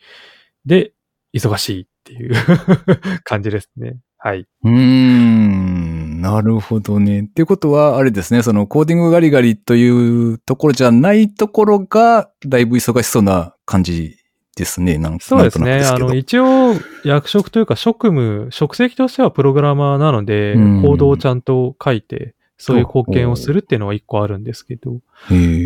[0.66, 0.92] で、
[1.34, 2.34] 忙しいっていう
[3.24, 3.98] 感じですね。
[4.18, 4.46] はい。
[4.62, 7.20] うーん、なるほどね。
[7.20, 14.16] っていうことは、あれですね、そのコーディングガリガリというところじゃないところが、だいぶ忙しそうな感じ
[14.56, 14.96] ですね。
[14.96, 15.80] なんそうですね。
[15.80, 25.00] なんとなくけどあの、一応、役職というか職務、職責としてはプログラマーなので、うんコードをちゃんと書いて、そういう貢献をするっていうのは一個あるんですけど、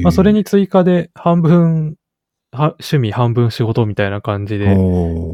[0.02, 1.94] まあ、それに追加で半分、
[2.50, 4.76] は趣味半分仕事みたいな感じで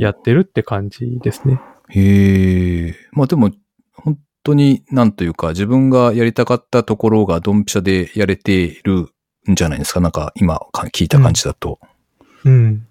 [0.01, 1.61] やってるって感じですね。
[1.89, 2.95] へえ。
[3.13, 3.51] まあでも、
[3.95, 9.09] 本当になんというか、自分がやりたかったところがドンピシャでやれている
[9.51, 10.01] んじゃないですか。
[10.01, 11.81] なんか今か聞いた感じだと。
[12.45, 12.87] うん。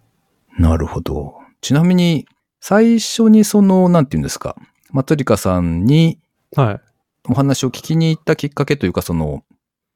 [0.58, 1.36] なるほど。
[1.62, 2.26] ちなみに、
[2.60, 4.56] 最初にその、なんていうんですか、
[4.92, 6.20] マトリカさんに
[6.56, 6.82] はい。
[7.30, 9.44] お話を聞きに行ったきっかけというか、その、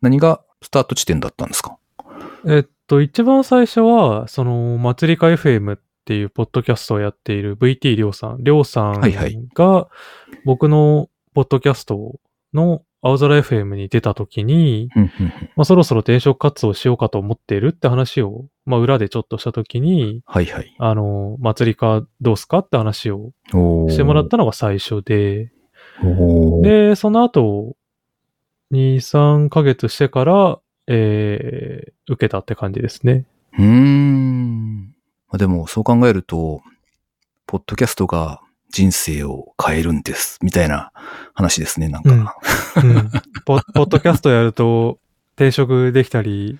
[0.02, 1.78] 何がスタート地点だったんですか？
[2.48, 8.38] えっと、一番最初は、その、祭りか FM っていうポッドキャストをやっている VT りょうさん。
[8.44, 9.02] りょうさん
[9.54, 9.90] が、
[10.46, 12.20] 僕のポッドキャスト
[12.52, 14.90] の青空 FM に出た時に、
[15.56, 20.76] まあ、そろそろ転職活動しようかと思っているって話を、まあ、裏でちょっとした時に、はいはい。
[20.80, 25.52] あの、祭りかどうすかって話をしてもらったのが最初で、
[26.64, 27.76] で、その後、
[28.72, 33.28] 2、3ヶ月してから、えー、受けたって感じですね。
[33.60, 34.86] うーん。
[35.28, 36.64] まあでも、そう考えると、
[37.46, 40.92] ポッドキャストが人生を変えるんです、みたいな
[41.34, 42.12] 話ですね、なんか。
[42.12, 43.12] うんうん。
[43.46, 45.00] ポ ポッドキャストやると
[45.36, 46.60] 転職できたり、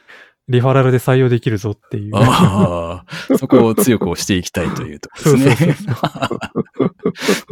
[0.50, 2.12] リファラルで採用できるぞっていう。
[2.16, 5.76] ああ、そこを強く押していきたいというところですね。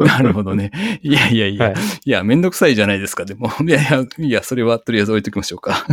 [0.00, 0.70] なるほどね。
[1.02, 1.74] いやいやいや、はい
[2.06, 3.50] い、や、めんどくさいじゃないですか、でも。
[3.60, 5.86] いやいや、いや、それはとりあえず置いときましょうか。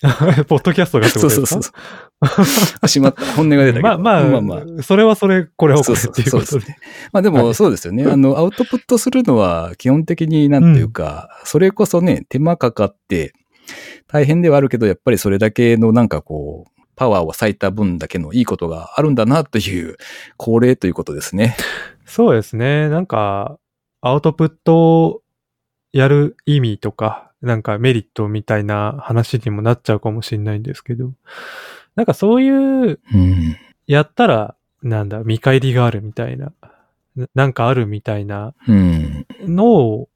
[0.46, 2.28] ポッドキャストがってこそうとですか？
[2.28, 2.74] そうそう。
[2.80, 3.24] あしまった。
[3.32, 3.88] 本音が出たけど。
[3.88, 4.82] まあまあ、まあまあ。
[4.82, 6.46] それはそれ、これはこれそうそうっていうことで。
[6.46, 6.78] そうですね。
[7.12, 8.04] まあでもそうですよね。
[8.04, 13.32] あの、アウトプットするのは基本的になんていうか、それこそね、手間かかって
[14.06, 19.96] 大変ではあるけど、やっぱりそれだけのなんかこう、パワーを割いた分だけのいいことがあるんだなという
[20.36, 21.56] 恒例ということですね。
[22.06, 22.88] そうですね。
[22.88, 23.58] なんか、
[24.00, 25.22] アウトプットを
[25.92, 31.12] やる意味とか、なんかメリットみたいな話にもなっちゃうかもしれないんですけど、
[31.94, 33.56] なんかそういう、うん。
[33.86, 36.52] やったら、なんだ、見返りがあるみたいな、
[37.16, 39.26] ななんかあるみたいなうん。
[39.40, 40.08] のを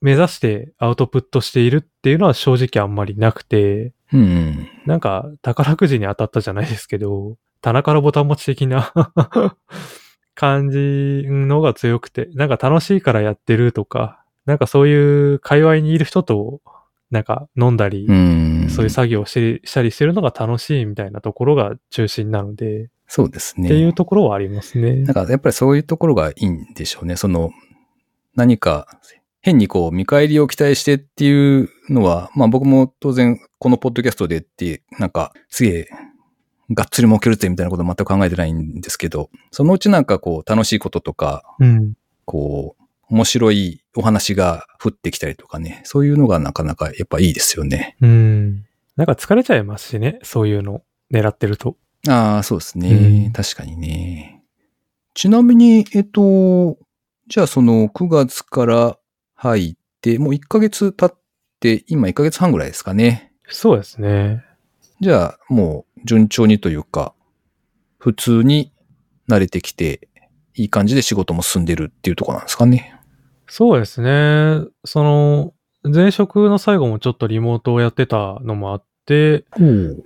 [0.00, 4.68] 目指してアウトプットしているっていうのは正直あんまりなくて、うん。
[4.86, 8.92] なんか宝くじに当たったじゃないですけど、棚からボタン持ち的な
[10.34, 16.60] 感じのが強くて、なんか楽しいからやってるとか、なんかそういう界隈にいる人と、
[17.10, 18.68] なんか飲んだり、うん。
[18.70, 23.68] そういう作業をししたりしてるのが楽しいみたいなところが中心なので、そうですね。
[23.68, 24.94] っていうところはありますね。
[24.96, 27.16] なんかやっぱりそういうところがいいんでしょうね。
[27.16, 27.50] その、
[28.34, 28.88] 何か
[29.40, 35.88] 変にこう見返りを期待してっていうのは、まあ僕も当然このポッドキャストでって、なんかすげえ
[36.72, 41.94] がっつり儲けるぜみたいなこと全く考えてないんですけど、そのうちなんかこう楽しいこととか、うん。
[42.24, 42.75] こう
[43.08, 47.96] 面白いお話が降ってきたりとかね、そういうのがなかなかやっぱいいですよね。
[48.00, 48.64] うん。
[48.96, 51.76] なんか疲れちゃいますしね、そういうの狙ってると。
[52.08, 52.90] ああ、そうですね。
[53.26, 54.42] うん確かにね。
[55.14, 56.78] ちなみに、えっと、
[57.28, 58.98] じゃあその9月から
[59.34, 61.18] 入って、もう1ヶ月経っ
[61.60, 63.32] て、今1ヶ月半ぐらいですかね。
[63.48, 64.44] そうですね。
[65.00, 67.14] じゃあもう順調にというか、
[67.98, 68.72] 普通に
[69.28, 70.08] 慣れてきて、
[70.54, 72.95] いい感じで仕事も進んでるっていうところなんですかね。
[73.48, 74.64] そうですね。
[74.84, 75.52] その、
[75.84, 79.44] 前職の最後もちょっとリモートをやってたのもあって、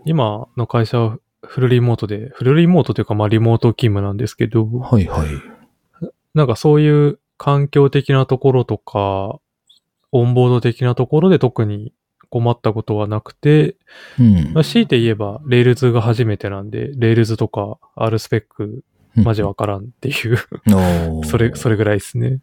[0.05, 5.29] 今の会社はフルリモートで、フルリモートというかまあリモート勤務なんですけど、はいはい。
[6.35, 9.39] なんかそういう環境的なところとか、
[10.13, 11.93] オンボード的なところで特に
[12.29, 13.77] 困ったことはなくて、
[14.19, 18.85] うんまあ、強いて言えば、 Rails が初めてなんで、レールズとか R スペック
[19.17, 20.37] マジわからんっていう、
[21.25, 22.41] それ、それぐらいですね。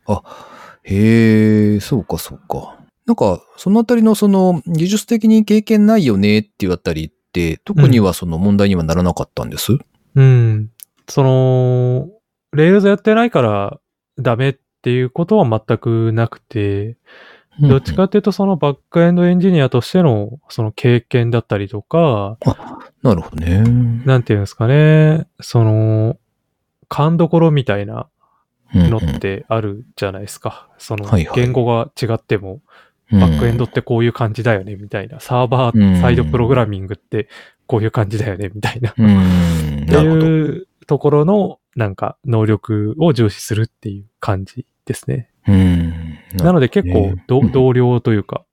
[0.90, 2.78] へえ、そうかそうか。
[3.06, 9.74] なんか、そのあたりのその、技術的に経験ないよねっていうあたりって、特にはその問題にはならなかったんです、
[10.16, 10.72] うん。
[11.10, 12.10] その、
[12.54, 13.80] Rails やってないから
[14.18, 16.98] ダメっていうことは全くなくて、
[17.60, 22.38] どっちかっていうとそのバックエンドエンジニアとしてのその経験だったりとか、
[23.02, 23.64] なるほどね。
[24.06, 26.18] なんていうんですかね、その、
[26.88, 28.08] 勘どころみたいな
[28.74, 30.70] のってあるじゃないですか。
[30.78, 32.62] その言語が違っても、うん
[33.10, 35.22] バックエンドってこういう感じだよね、みたいな。
[35.22, 37.30] サーバーサイドプログラミングって
[37.66, 38.90] こういう感じだよね、みたいな。
[38.90, 39.86] っうん。
[39.88, 39.96] て。
[39.96, 45.30] いうところの、なんか、能力を重視するっていう感じですね。
[45.48, 46.18] うん。
[46.44, 48.44] なので結構同僚というか、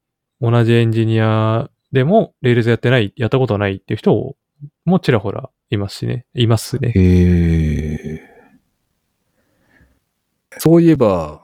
[0.41, 4.37] 同じエンジニアでも、 Rails やってない、やったことないっていう人
[4.85, 6.27] もちらほらいますしね。
[6.35, 6.93] いますね。
[6.95, 7.01] へ
[8.19, 8.34] え。
[10.59, 11.43] そういえば、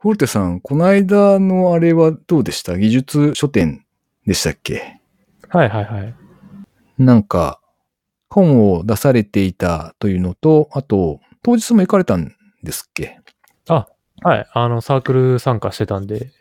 [0.00, 2.78] フォルテさん、この間のあれはどうでした？
[2.78, 3.84] 技術書店
[4.26, 5.00] でしたっけ？
[5.48, 6.14] はいはいはい。
[6.98, 7.60] なんか、
[8.30, 13.20] 本を出されていたというのと、あと、当日も行かれたんですっけ？
[13.66, 14.46] はい。
[14.52, 16.32] あの、サークル参加してたんで。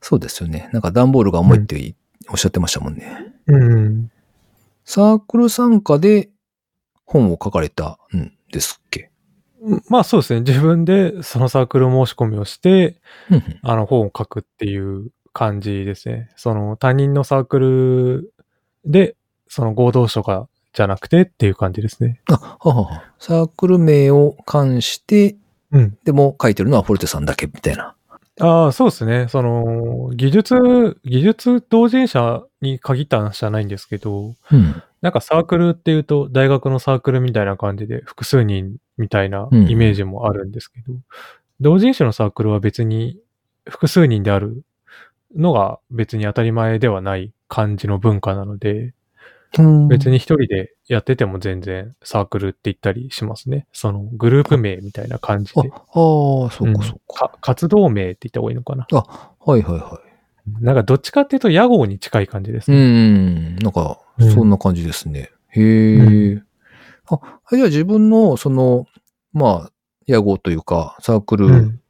[0.00, 0.68] そうですよね。
[0.72, 1.94] なんか段ボールが重いってい
[2.28, 3.32] おっしゃってましたもんね。
[3.46, 4.10] うん。
[4.84, 6.30] サークル参加で
[7.04, 9.10] 本を書かれたんですっけ？
[9.88, 10.40] まあそうですね。
[10.40, 13.00] 自分でそのサークル申し込みをして、
[13.62, 16.30] あの本を書くっていう感じですね。
[16.36, 18.32] その他人のサークル
[18.84, 19.16] で、
[19.48, 22.20] その合同書がじゃなくてっていう感じですね。
[22.30, 23.04] あ、ははは。
[23.18, 25.36] サークル名を関して、
[25.72, 25.98] うん。
[26.04, 27.94] でも書いてるのはフォルテさんだけみたいな。
[28.40, 29.26] ああ、そうですね。
[29.28, 34.82] その、技術、技術同人者に限った話じゃないんですけど、うん。
[35.00, 40.94] なんかサークルっていうと、大学のサークルみたいな感じで、複数人みたいなうんイメージもあるんですけど、
[41.60, 43.18] 同人誌のサークルは別に
[43.68, 44.62] 複数人である
[45.34, 48.92] のが別に当たり前ではない感じの文化なので、
[49.88, 53.66] 別に一人でやってても全然サークルって言ったりしますね。
[53.72, 55.70] そのグループ名みたいな感じあ、あで。
[55.72, 57.28] あ、そううんかそうか。
[57.28, 58.86] か活動名って言った方がいいのかな。
[58.92, 60.00] あ、はいはいは
[60.60, 62.74] なんかどっちかっていうと屋号に近い感じですい。
[62.74, 63.50] うね。
[63.54, 63.56] ん。
[63.56, 65.30] なんか、うんそんな感じですね。
[65.50, 66.42] へえ。
[67.08, 67.20] あ、
[67.56, 68.86] じゃあ自分の、その、
[69.32, 69.70] まあ、
[70.06, 71.80] 屋号というか、サークルうん。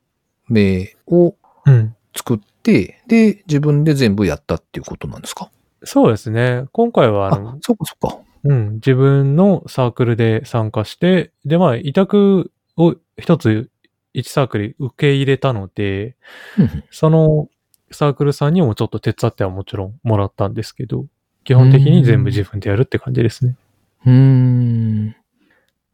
[0.48, 1.94] 名をうん。
[2.16, 5.50] 作って、で、自分で全部やったっていうことなんですか？
[5.84, 6.64] そうですね。
[6.72, 8.18] 今回はああの、、そっかそっか。
[8.44, 13.70] うん、自分のサークルで参加して、で、まあ、委託を一つ、
[14.14, 16.16] 一サークル受け入れたので、
[16.58, 17.48] うんその
[17.90, 21.06] サークルさんにもちょっと手伝ってはもちろんもらったんですけど、
[21.44, 23.56] 基本的に全部自分でやるって感じですね。
[24.06, 25.16] うーん。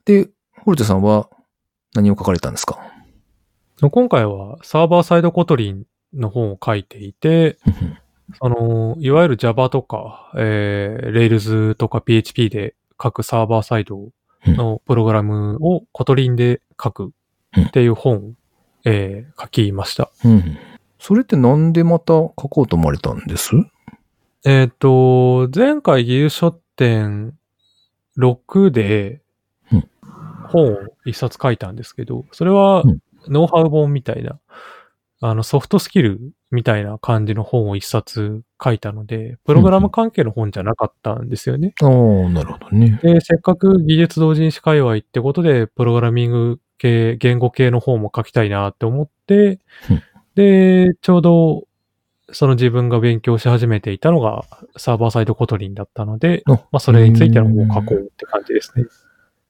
[0.05, 0.29] で、
[0.65, 1.29] フォルテさんは
[1.95, 2.79] 何を書かれたんですか？
[3.81, 7.59] 今回はサーバーサイド Kotlin の本を書いていて、
[8.41, 14.11] あの、いわゆる Java とか、えー、Rails とか PHP で書くサーバーサイド
[14.47, 17.13] のプログラムを Kotlin で書く
[17.61, 18.33] っていう本を、
[18.85, 20.11] えー書きました。
[20.25, 20.59] うん。
[20.99, 23.51] それってなんでまた書こうと思われたんです？
[24.45, 27.35] えっ、と、前回技術書店
[28.19, 29.23] 6で
[29.73, 29.89] うん
[30.49, 32.99] 本を一冊書いたんですけど、それはうん
[33.29, 34.39] ノウハウ本みたいな、
[35.21, 41.75] あのソフトスキルみたいな感じの本を一冊書いたので、プログラム関係の本じゃなかったんですよね。
[41.81, 41.89] ああ、
[42.31, 42.99] なるほどね。
[43.03, 50.03] で、せっかく技術同人誌界隈ってことで、プログラミング系、言語系の本も書きたいなって思ってうん、
[50.35, 51.65] で、ちょうど、
[52.33, 54.45] その自分が勉強し始めていたのが
[54.77, 58.87] サーバーサイドコトリンだったので、あまあそれについての書こうって感じですね。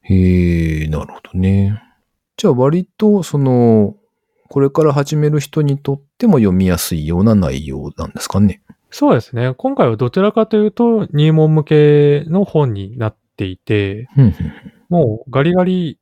[0.02, 1.80] へえ、なるほどね。
[2.36, 3.96] じゃあ割と、その、
[4.48, 8.62] これから始める人にとっても読みやすいような内容なんですかね。
[8.90, 9.54] そうですね。
[9.54, 14.08] 今回はどちらかというと入門向けの本になっていて、
[14.90, 15.98] もうガリガリ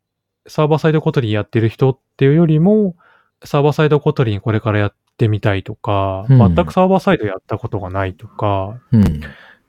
[0.49, 2.97] サーバーサイド Kotlin やってる人っていうよりも、
[3.45, 6.55] サーバーサイド Kotlin これからやってみたいとか、うん。
[6.55, 9.21] 全くサーバーサイドやったことがないとか、うん。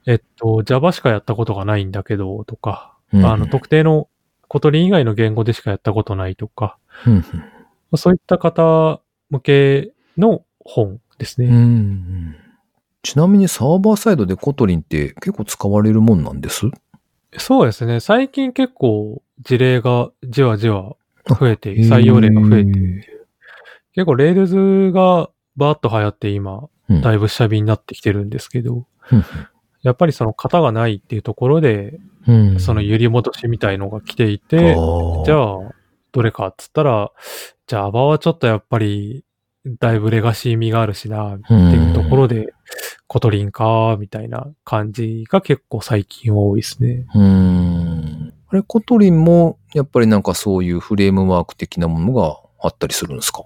[0.06, 3.26] えっと、Java しかやったことがないんだけど、とか、うん。
[3.26, 4.08] あの、特定の
[4.48, 7.24] Kotlin 以外の言語でしかやったことないとか、うん。
[7.98, 11.56] そういった方向けの本ですうんね。
[11.56, 12.36] うん。
[13.04, 16.68] ちなみにサーバーサイドで Kotlin って結構使われるもんなんです？
[17.38, 18.00] そうですね。
[18.00, 20.96] 最近結構事例がじわじわ
[21.28, 22.72] 増えて、採用例が増えて。
[23.94, 27.02] 結構 Rails がバーッと流行って今、うん。
[27.02, 29.24] だいぶ下火になってきてるんですけど、うん。
[29.82, 32.60] やっぱりその型がないっていうところで、うん。
[32.60, 34.64] その揺り戻しみたいのが来ていて、じ
[35.32, 35.74] あゃあ、
[36.12, 37.12] どれかっつったら、
[37.68, 39.24] Java はちょっとやっぱり、
[39.80, 42.54] だいぶレガシー味があるしな、っていうところで、
[43.08, 47.06] Kotlin か、みたいな感じが結構最近多いですね。
[47.14, 48.34] うーん。
[48.48, 53.44] あれ、 Kotlin も、やっぱりなんかそういうフレームワーク的なものがあったりするんですか？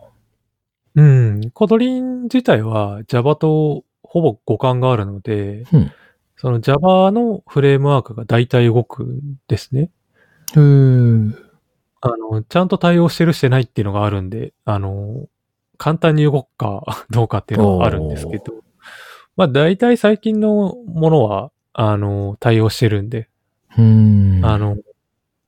[0.96, 1.52] うん。
[1.52, 5.92] Kotlin 自体は Java とほぼ互換があるので、うん
[6.38, 9.90] その Java のフレームワークが大体動くんですね。
[10.54, 11.46] へー
[12.02, 15.28] あの、ちゃんと対応してるしてないっていうのがあるんで、あの、
[15.78, 18.54] 簡単に動くか どうかっていうのはあるんですけど、
[19.36, 23.28] まあ大体最近のものは、あの、対応してるんで、
[23.78, 24.42] うん。
[24.44, 24.78] あの、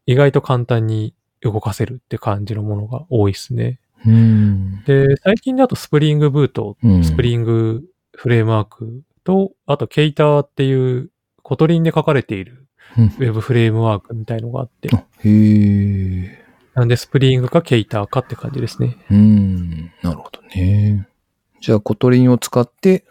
[0.05, 3.79] 意外と簡単に動かせるって感じのものが多いですね。
[4.05, 4.83] うん。
[4.85, 7.83] で、最近だと Spring Boot、うん Spring
[8.15, 11.09] Framework と、あと Ktor っていう
[11.43, 12.67] Kotlin で書かれている
[12.97, 16.45] うんウェブフレームワークみたいのがあって、あへえ。
[16.73, 18.97] なんでスプリングか Ktor かって感じですね。
[19.09, 19.91] うん。
[20.03, 21.07] なるほどね。
[21.59, 23.03] じゃあ、 Kotlin を使って、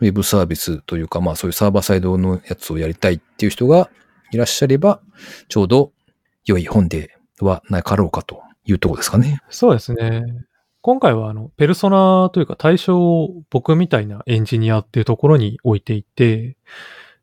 [0.00, 3.88] ウェブサービスというか、まあそういうサーバーサイドのやつをやりたいっていう人が
[4.30, 5.00] いらっしゃれば、
[5.48, 5.92] ちょうど
[6.44, 9.40] 良い本ではなかろうかというとこですかね。
[9.48, 10.22] そうですね。
[10.80, 16.56] 今回はあの、ペルソナというか対象を僕みたいなエンジニアっていうところに置いていて、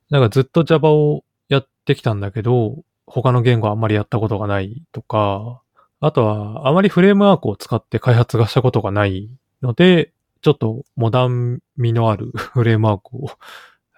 [0.10, 5.62] なんかずっと Java をやってきたんだけど、他の言語あんまりやったことがないとか、
[6.00, 9.30] あとはあまりフレームワークを使って開発がしたことがない
[9.62, 10.12] ので、
[10.42, 13.30] ちょっとモダン味のある フレームワークを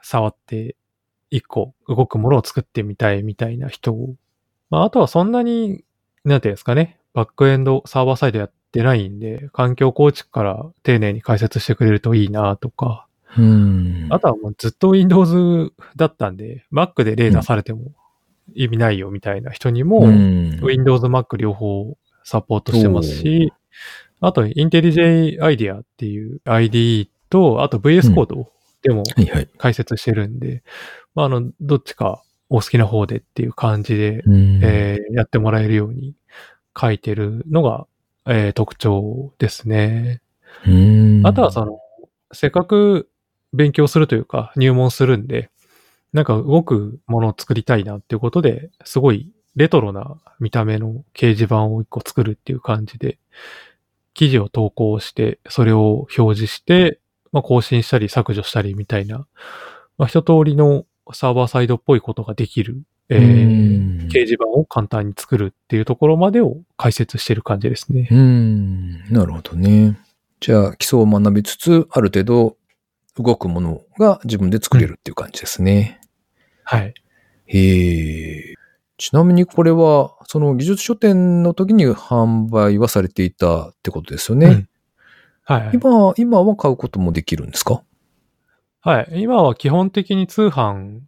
[0.02, 0.76] 触って
[1.30, 4.16] 一個動くものを作ってみたいみたいな人を、
[4.70, 5.86] まああとはそんなに、
[6.26, 13.08] なんていうんですかね、バックエンドサーバーサイドやってないんで、環境構築から丁寧に解説してくれるといいなとか、
[13.38, 14.08] うん。
[14.10, 17.92] あとはもうずっと Windows だったんで、Mac で例出されても
[18.54, 23.54] 意味ないよみたいな人にも、うん、Windows、Mac 両方サポートしてますし、
[24.20, 28.50] あと IntelliJ IDEA っていう IDE と、あと VS コード
[28.82, 29.04] でも。
[29.58, 30.64] 解説してるんで、
[31.16, 34.60] まあ、あの、どっちかお好きな方でっていう感じで、うん。
[34.64, 36.16] えーやってもらえるように
[36.80, 37.88] 書いてるのが、
[38.26, 40.22] えー特徴ですね。
[40.66, 41.80] うんあとはその、
[42.32, 43.10] せっかく
[43.54, 45.50] 勉強するというか入門するんで、
[46.14, 53.18] なんか動くものを作りたいなっていうことで、すごいレトロな見た目の掲示板を一個作るっていう感じで、
[54.14, 57.00] 記事を投稿して、それを表示して、
[57.32, 59.26] まあ、更新したり削除したりみたいな、
[59.98, 63.50] まあ、一通りのサーバーサイドっぽいことができる、えーう
[63.80, 68.08] ん掲示板を簡単に作るっていうところまでを解説してる感じですね。
[68.12, 69.04] うん。
[69.12, 69.98] なるほどね。
[70.40, 72.58] じゃあ、基礎を学びつつ、ある程度
[73.18, 76.00] 動くものが自分で作れるっていう感じですね。
[76.64, 76.94] はい。
[77.48, 78.54] へえ。
[78.98, 84.48] ちなみにこれは、その技術書店の時に販売はされていたってことですよね。
[84.48, 84.70] うん
[85.46, 85.76] はい、はい。
[85.76, 87.82] 今、今は買うこともできるんですか？
[88.82, 89.08] はい。
[89.24, 91.00] 今は基本的に通販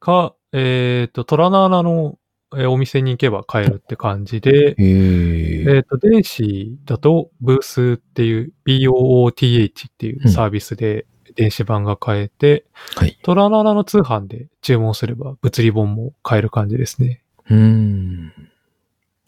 [0.00, 2.18] か、えっ、と、トラナーナの
[2.54, 5.76] えーお店に行けば買えるって感じで、へえ。
[5.76, 13.18] えっ、と、電子だとブースっていう BOOTH っていうサービスで電子版が買えて、はい。
[13.22, 17.22] トラナーナの通販で注文すれば物理本も買える感じですね。
[17.50, 18.32] うーん。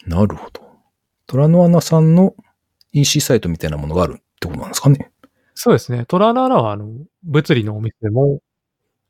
[0.07, 0.61] なるほど。
[1.27, 2.35] 虎の穴さんの
[2.93, 5.11] EC サイトみたいなものがあるってことなんですかね。
[5.53, 6.05] そうですね。
[6.05, 6.87] トラナーナはあの、
[7.23, 8.39] 物理のお店も、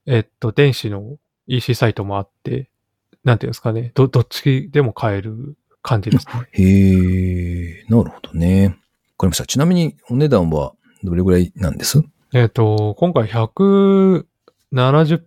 [0.07, 1.17] えっと、電子の
[1.49, 2.69] EC サイトもあって、
[3.23, 3.91] なんていうんですかね。
[3.95, 6.47] ど、どっちでも買える感じですね。
[6.53, 8.67] へえ、なるほどね。
[8.67, 8.77] わか
[9.23, 9.45] りました。
[9.45, 10.73] ちなみにお値段は
[11.03, 12.01] どれぐらいなんです？
[12.33, 14.23] えっ、と、今回170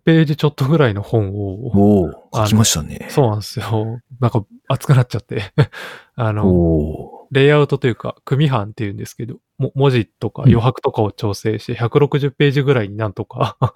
[0.04, 3.08] ページちょっとぐらいの本を、おお書きましたね。
[3.10, 4.00] そうなんですよ。
[4.20, 5.52] なんか熱くなっちゃって。
[6.14, 9.40] あの、おレイアウトというか、組版っていうんですけど、も
[9.74, 13.72] 文字とかうん余白とかを調整して、160ページぐらいになんとか、あ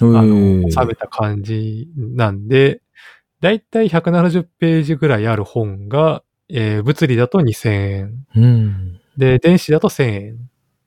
[0.00, 2.82] ーの、収めた感じなんで、
[3.40, 8.26] だいたい170ページぐらいある本が、えー物理だと2000円。
[8.34, 9.00] うん。
[9.16, 10.36] で、電子だと1000円。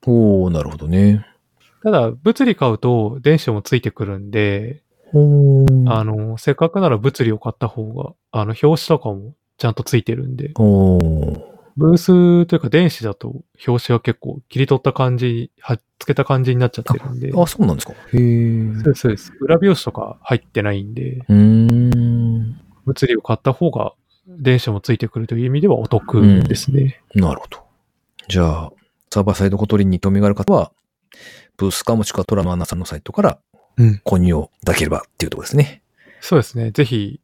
[0.07, 1.25] おおなるほどね。
[1.83, 4.83] ただ、物理買うと電子もついてくるんで、
[5.13, 11.50] おあの、せっかくなら物理を買った方が、あの、表紙とかもちゃんとついてるんで、おー
[11.81, 17.93] ブースというか電子だと表紙は結構切り取った感じ、はっつけた感じになっちゃってるんで、あ、そうなんですか。
[17.93, 18.73] へえ。
[18.75, 19.33] そうです、そうです。
[19.39, 22.61] 裏表紙とか入ってないんで、うーん。
[22.85, 23.93] 物理を買った方が
[24.27, 27.01] 電子もついてくるという意味ではお得ですね。
[27.15, 27.63] なるほど。
[28.27, 28.71] じゃあ、
[29.09, 30.71] サーバーサイド Kotlin に興味がある方は、
[31.57, 33.39] ブースかもしくはとらのあなさんのサイトから
[33.77, 34.01] うん。
[34.05, 35.81] 購入をいただければっていうところですね。
[36.19, 36.71] そうですね。
[36.71, 37.19] ぜひ、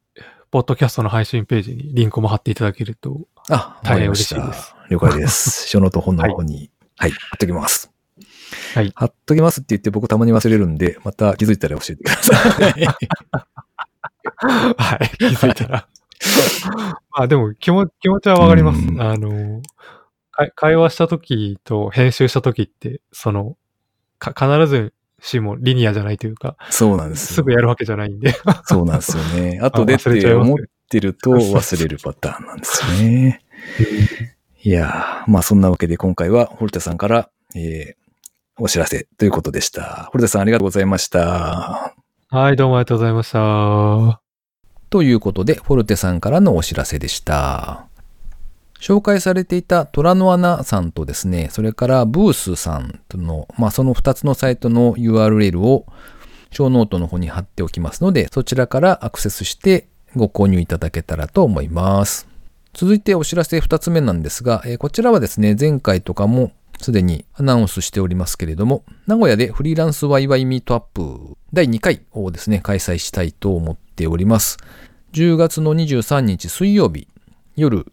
[0.50, 5.68] ポッドキャストの配信ページにリンクも貼っていただけると、あ、大変嬉しいです了解です。
[5.68, 7.90] シ ョーノートの方に、はい、貼っときます。
[8.74, 12.34] はい貼っときますって言って僕たまに忘れるんで、また気づいたら教えてくださ
[12.70, 12.86] い。
[14.76, 15.88] はい、気づいたら。
[17.16, 18.92] まあでも気持気持ちはわかりますう。
[18.92, 19.62] んあの、
[20.30, 23.56] か会話した時と編集した時って、その、
[24.18, 27.34] か必ずしもリニアじゃないというか、そうなんですよ。
[27.36, 28.34] すぐやるわけじゃないんで。
[28.64, 29.58] そうなんですよね。
[29.60, 30.56] 後でって思っ
[30.88, 33.42] てると忘れるパターンなんですよね。
[34.62, 40.08] いやー、まあそんなわけで今回はホルテさんから、えー、お知らせということでした。
[40.12, 41.94] フォルテさんありがとうございました。
[42.30, 44.20] はい、どうもありがとうございました。
[44.90, 47.86] ということで、フォルテさんからのお知らせでした。
[48.80, 55.86] 紹介されていたとらのあなさんとですね、それからブースさんとの、まあその2つのサイトの URL を
[56.50, 59.88] ショーノートの方に貼っておきますので、そちらからアクセスして
[60.18, 62.28] ご購入いただけたらと思います。
[62.74, 74.58] 続いてお知らせ2つ目なんですが、えーこちらはですね、前回とかもすでにアナウンスしておりますけれども、名古屋でフリーランスワイワイミートアップ第2回をですね、開催したいと思っております。
[75.12, 77.08] 10月の23日水曜日
[77.56, 77.86] 夜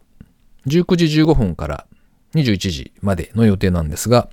[0.66, 1.86] 19時15分から
[2.34, 4.28] 21時までの予定なんですが、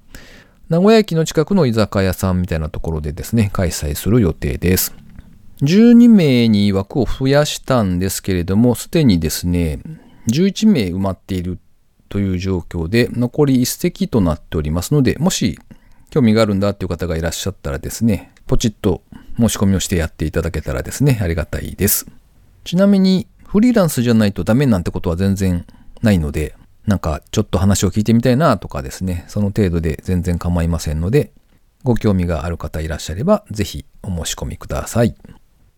[0.70, 4.96] 名古屋駅の近くの居酒屋さんみたいなところでですね、開催する予定です。
[5.64, 9.80] 12名に枠を増やしたんですけれども、すでにですね、
[10.28, 11.58] 11名埋まっている
[12.10, 15.58] という状況で、残り1席となっておりますので、もし
[16.10, 19.02] 興味があるんだっていう方がいらっしゃったらですね、ポチッと
[19.38, 22.08] 申し込みをしてやっていただけたらですね、ありがたいです。
[22.66, 25.66] ちなみに、フリーランスじゃないとダメなんてことは全然
[26.02, 26.56] ないので、
[26.86, 31.32] なんかちょっと話を聞いてみたいなとかですね、その程度で全然構いませんので、
[31.84, 35.16] ご興味がある方いらっしゃれば、ぜひお申し込みください。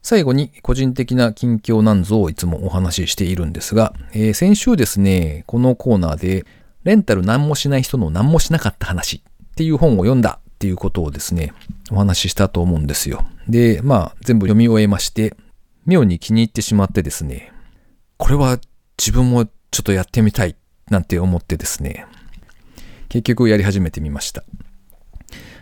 [0.06, 6.45] 最後に個人的な近況なんぞをいつもお話ししているんですが、えー先週ですね、このコーナーで、
[6.84, 11.53] レンタル何もしない人の何もしなかった話っていう本を読んだっていうことをですね、
[11.89, 13.26] お話ししたと思うんですよ。
[13.47, 15.36] で、まあ、全部読み終えまして、
[15.88, 17.51] 妙に気に入ってしまってですね、
[18.18, 18.60] これは
[18.99, 20.56] 自分もちょっとやってみたい
[20.91, 22.06] なんて思ってですね、
[23.10, 24.43] 結局やり始めてみました。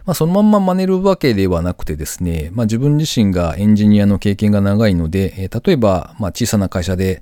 [0.06, 7.22] まあ、そのまんま真似るわけではなくてですね、まあ、自分自身がエンジニアの経験が長いので、え例えば、まあ、小さな会社で、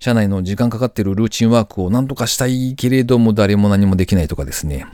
[0.00, 4.86] 社内の時間かかってるルーチンワークを何とかしたいけれども誰も何もできないとかですね、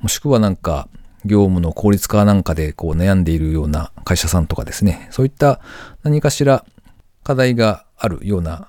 [0.00, 0.88] もしくはなんか、
[1.24, 5.60] 業務の効率化なんかでこう悩んでいるような会社さんとかですね、そういった
[6.02, 6.64] 何かしら
[7.22, 8.68] 課題があるような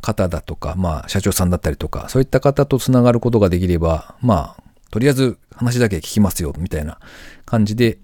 [0.00, 6.98] 方だとか、まあ、社長さんだったりとか、そういった方とつながることができれば、まあ、とりあえず話だけ聞きますよ、みたいな
[7.44, 7.98] 感じで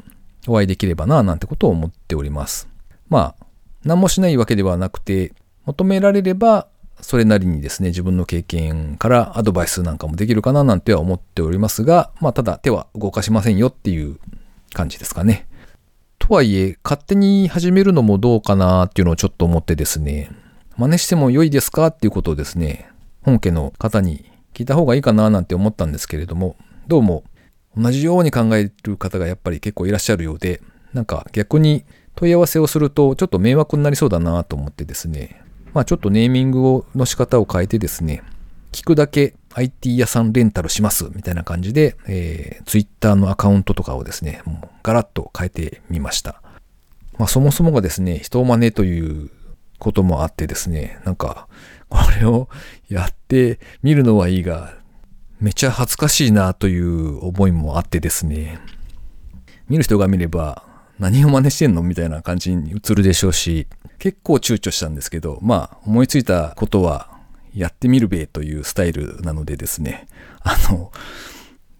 [0.46, 2.68] お会いできればな、なんてことを思っております。
[3.08, 3.46] まあ、
[3.84, 5.32] 何もしないわけではなくて、
[5.64, 6.66] 求められれば、
[7.00, 14.18] それなりにですね、自分の経験からアドバイスなんかもできるかななんては思っておりますが、まあ、ただ手は動かしませんよっていう
[14.72, 15.48] 感じですかね。
[16.18, 20.30] とはいえ、勝手に始めるのもどうかなっていうのをちょっと思ってですね、
[20.76, 22.88] 真似しても良いですかっていうことをですね、
[23.22, 26.56] 本家の方に聞いた方がいいかななんて思ったんですけれども、
[26.88, 27.24] どうも
[27.76, 30.60] 同じように考える方がやっぱり結構いらっしゃるようで、
[30.92, 38.22] なんか逆に問い合わせをするとちょっと迷惑になりそうだなと思ってですね、まあちょっとネーミングをの仕方を変えてですね、
[38.72, 46.42] 聞くだけ IT 屋さんレンタルしますみたいな感じで、えー、Twitter のアカウントとかをですね、もうガラッと変えてみました。
[47.18, 49.30] まあそもそもがですね、人を真似という
[49.78, 51.48] こともあってですね、なんか、
[51.88, 52.48] これを
[52.88, 54.74] やってみるのはいいが、
[55.42, 58.60] めちゃ恥ずかしいなという思いもあってですね、
[59.68, 60.62] 見る人が見れば
[61.00, 63.66] 何を真似してんのみたいな感じに映るでしょうし、
[63.98, 67.18] 結構躊躇したんですけど、まあ思いついたことは
[67.56, 70.06] やってみるべというスタイルなのでですね、
[70.42, 70.92] あの、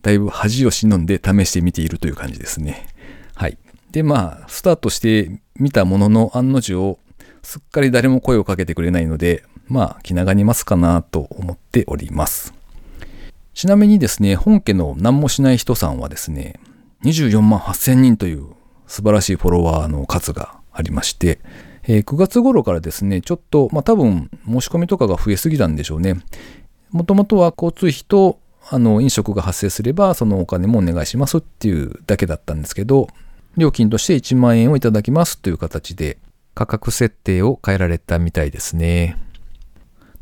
[0.02, 2.88] だいぶ恥を忍んで試してみているという感じですね。
[3.36, 3.58] はい。
[3.92, 6.98] で、まあ、スタートしてみたものの案の定、
[7.44, 12.61] すっかり誰も声をかけてくれないので、まあ、気長に待つかなと思っております。
[13.54, 16.58] ちなみにですね、本家の何もしない人さんはですね、
[17.04, 18.46] 24万8000人という
[18.86, 21.40] 素晴らしいフォロワーの数がありまして、
[21.84, 26.16] えー9月頃からですね、ちょっと、まあ多分申し込みとかが増えすぎたんでしょうね。
[26.90, 28.38] もともとは交通費と、
[28.70, 33.08] あの、飲食が発生すれば、そのお金もお願いしますっていうだけだったんですけど、
[33.56, 36.18] 料金として1万円をいただきますという形で、
[36.54, 39.16] 価格設定を変えられたみたいですね。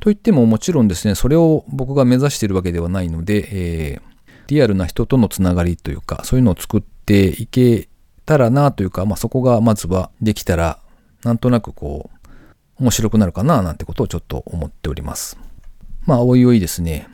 [0.01, 3.49] といってももちろんですね、それを僕が目指しているわけではないので、
[3.93, 4.11] えー
[4.51, 7.89] リアルな人とのつながりというか、そういうのを作っていけ
[8.27, 10.81] たらなというか、まあそこがまずはできたら、
[11.23, 15.39] なんとなくこう、面白くなるかななんてことをちょっと思っております。
[16.05, 17.07] まあおいおいですね、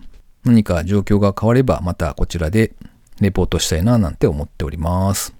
[0.44, 2.72] 何か状況が変わればまたこちらで
[3.20, 5.34] レポートしたいななんて思っております。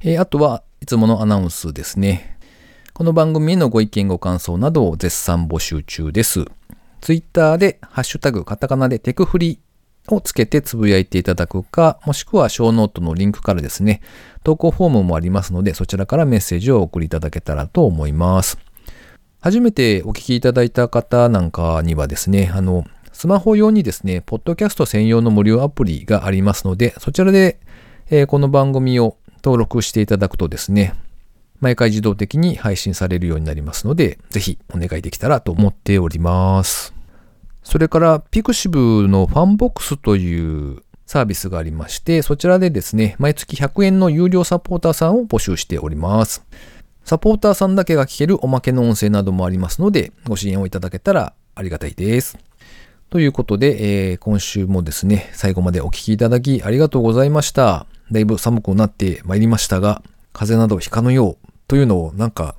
[0.00, 2.36] えーあとはいつものアナウンスですね。
[2.94, 6.44] この番組へのご意見ご感想などを絶賛募集中です。
[7.00, 9.60] ツイッターでハッシュタグカタカナでテクフリ
[10.08, 14.02] をつけてつぶやいていただくか、もしくはショーノートのリンクからですね、
[14.44, 18.58] 投稿フォームもありますので、そちらからメッセージを送りいただけたらと思います。
[19.40, 27.58] 初めてお聞きいただいた方なんかにはですね、あの、スマホ用にですね、ポッドキャスト専用の無料アプリがありますので、そちらで、
[28.10, 30.94] えーこの番組を登録していただくとですね、
[31.62, 36.92] 毎回自動的に配信されるようになりますので、ぜひお願いできたらと思っております。
[37.62, 46.44] それから、ピクシブのファンボックスというサービスがありまして、そちらでですね、毎月100円の有料サポーターさんを募集しております。
[47.04, 52.38] サポーターさんだけが聞けるおまけの音声などもありますので、ご支援をいただけたらありがたいです。
[53.10, 57.86] ということで、えー今週もですね、最後までお聞きいただきありがとうございました。
[58.10, 60.02] だいぶ寒くなってまいりましたが、
[60.32, 61.41] 風邪などひかぬよう
[61.72, 62.54] というのをなんか、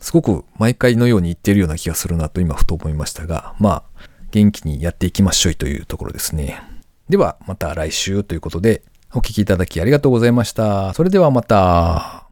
[0.00, 6.60] すごく毎回のように言っているような気がするなと今ふと思いましたが、まあ、元気にやっていきましょうというところですね。
[7.08, 10.92] では、また来週ということで、お聴きいただきありがとうございました。
[10.94, 12.25] それではまた。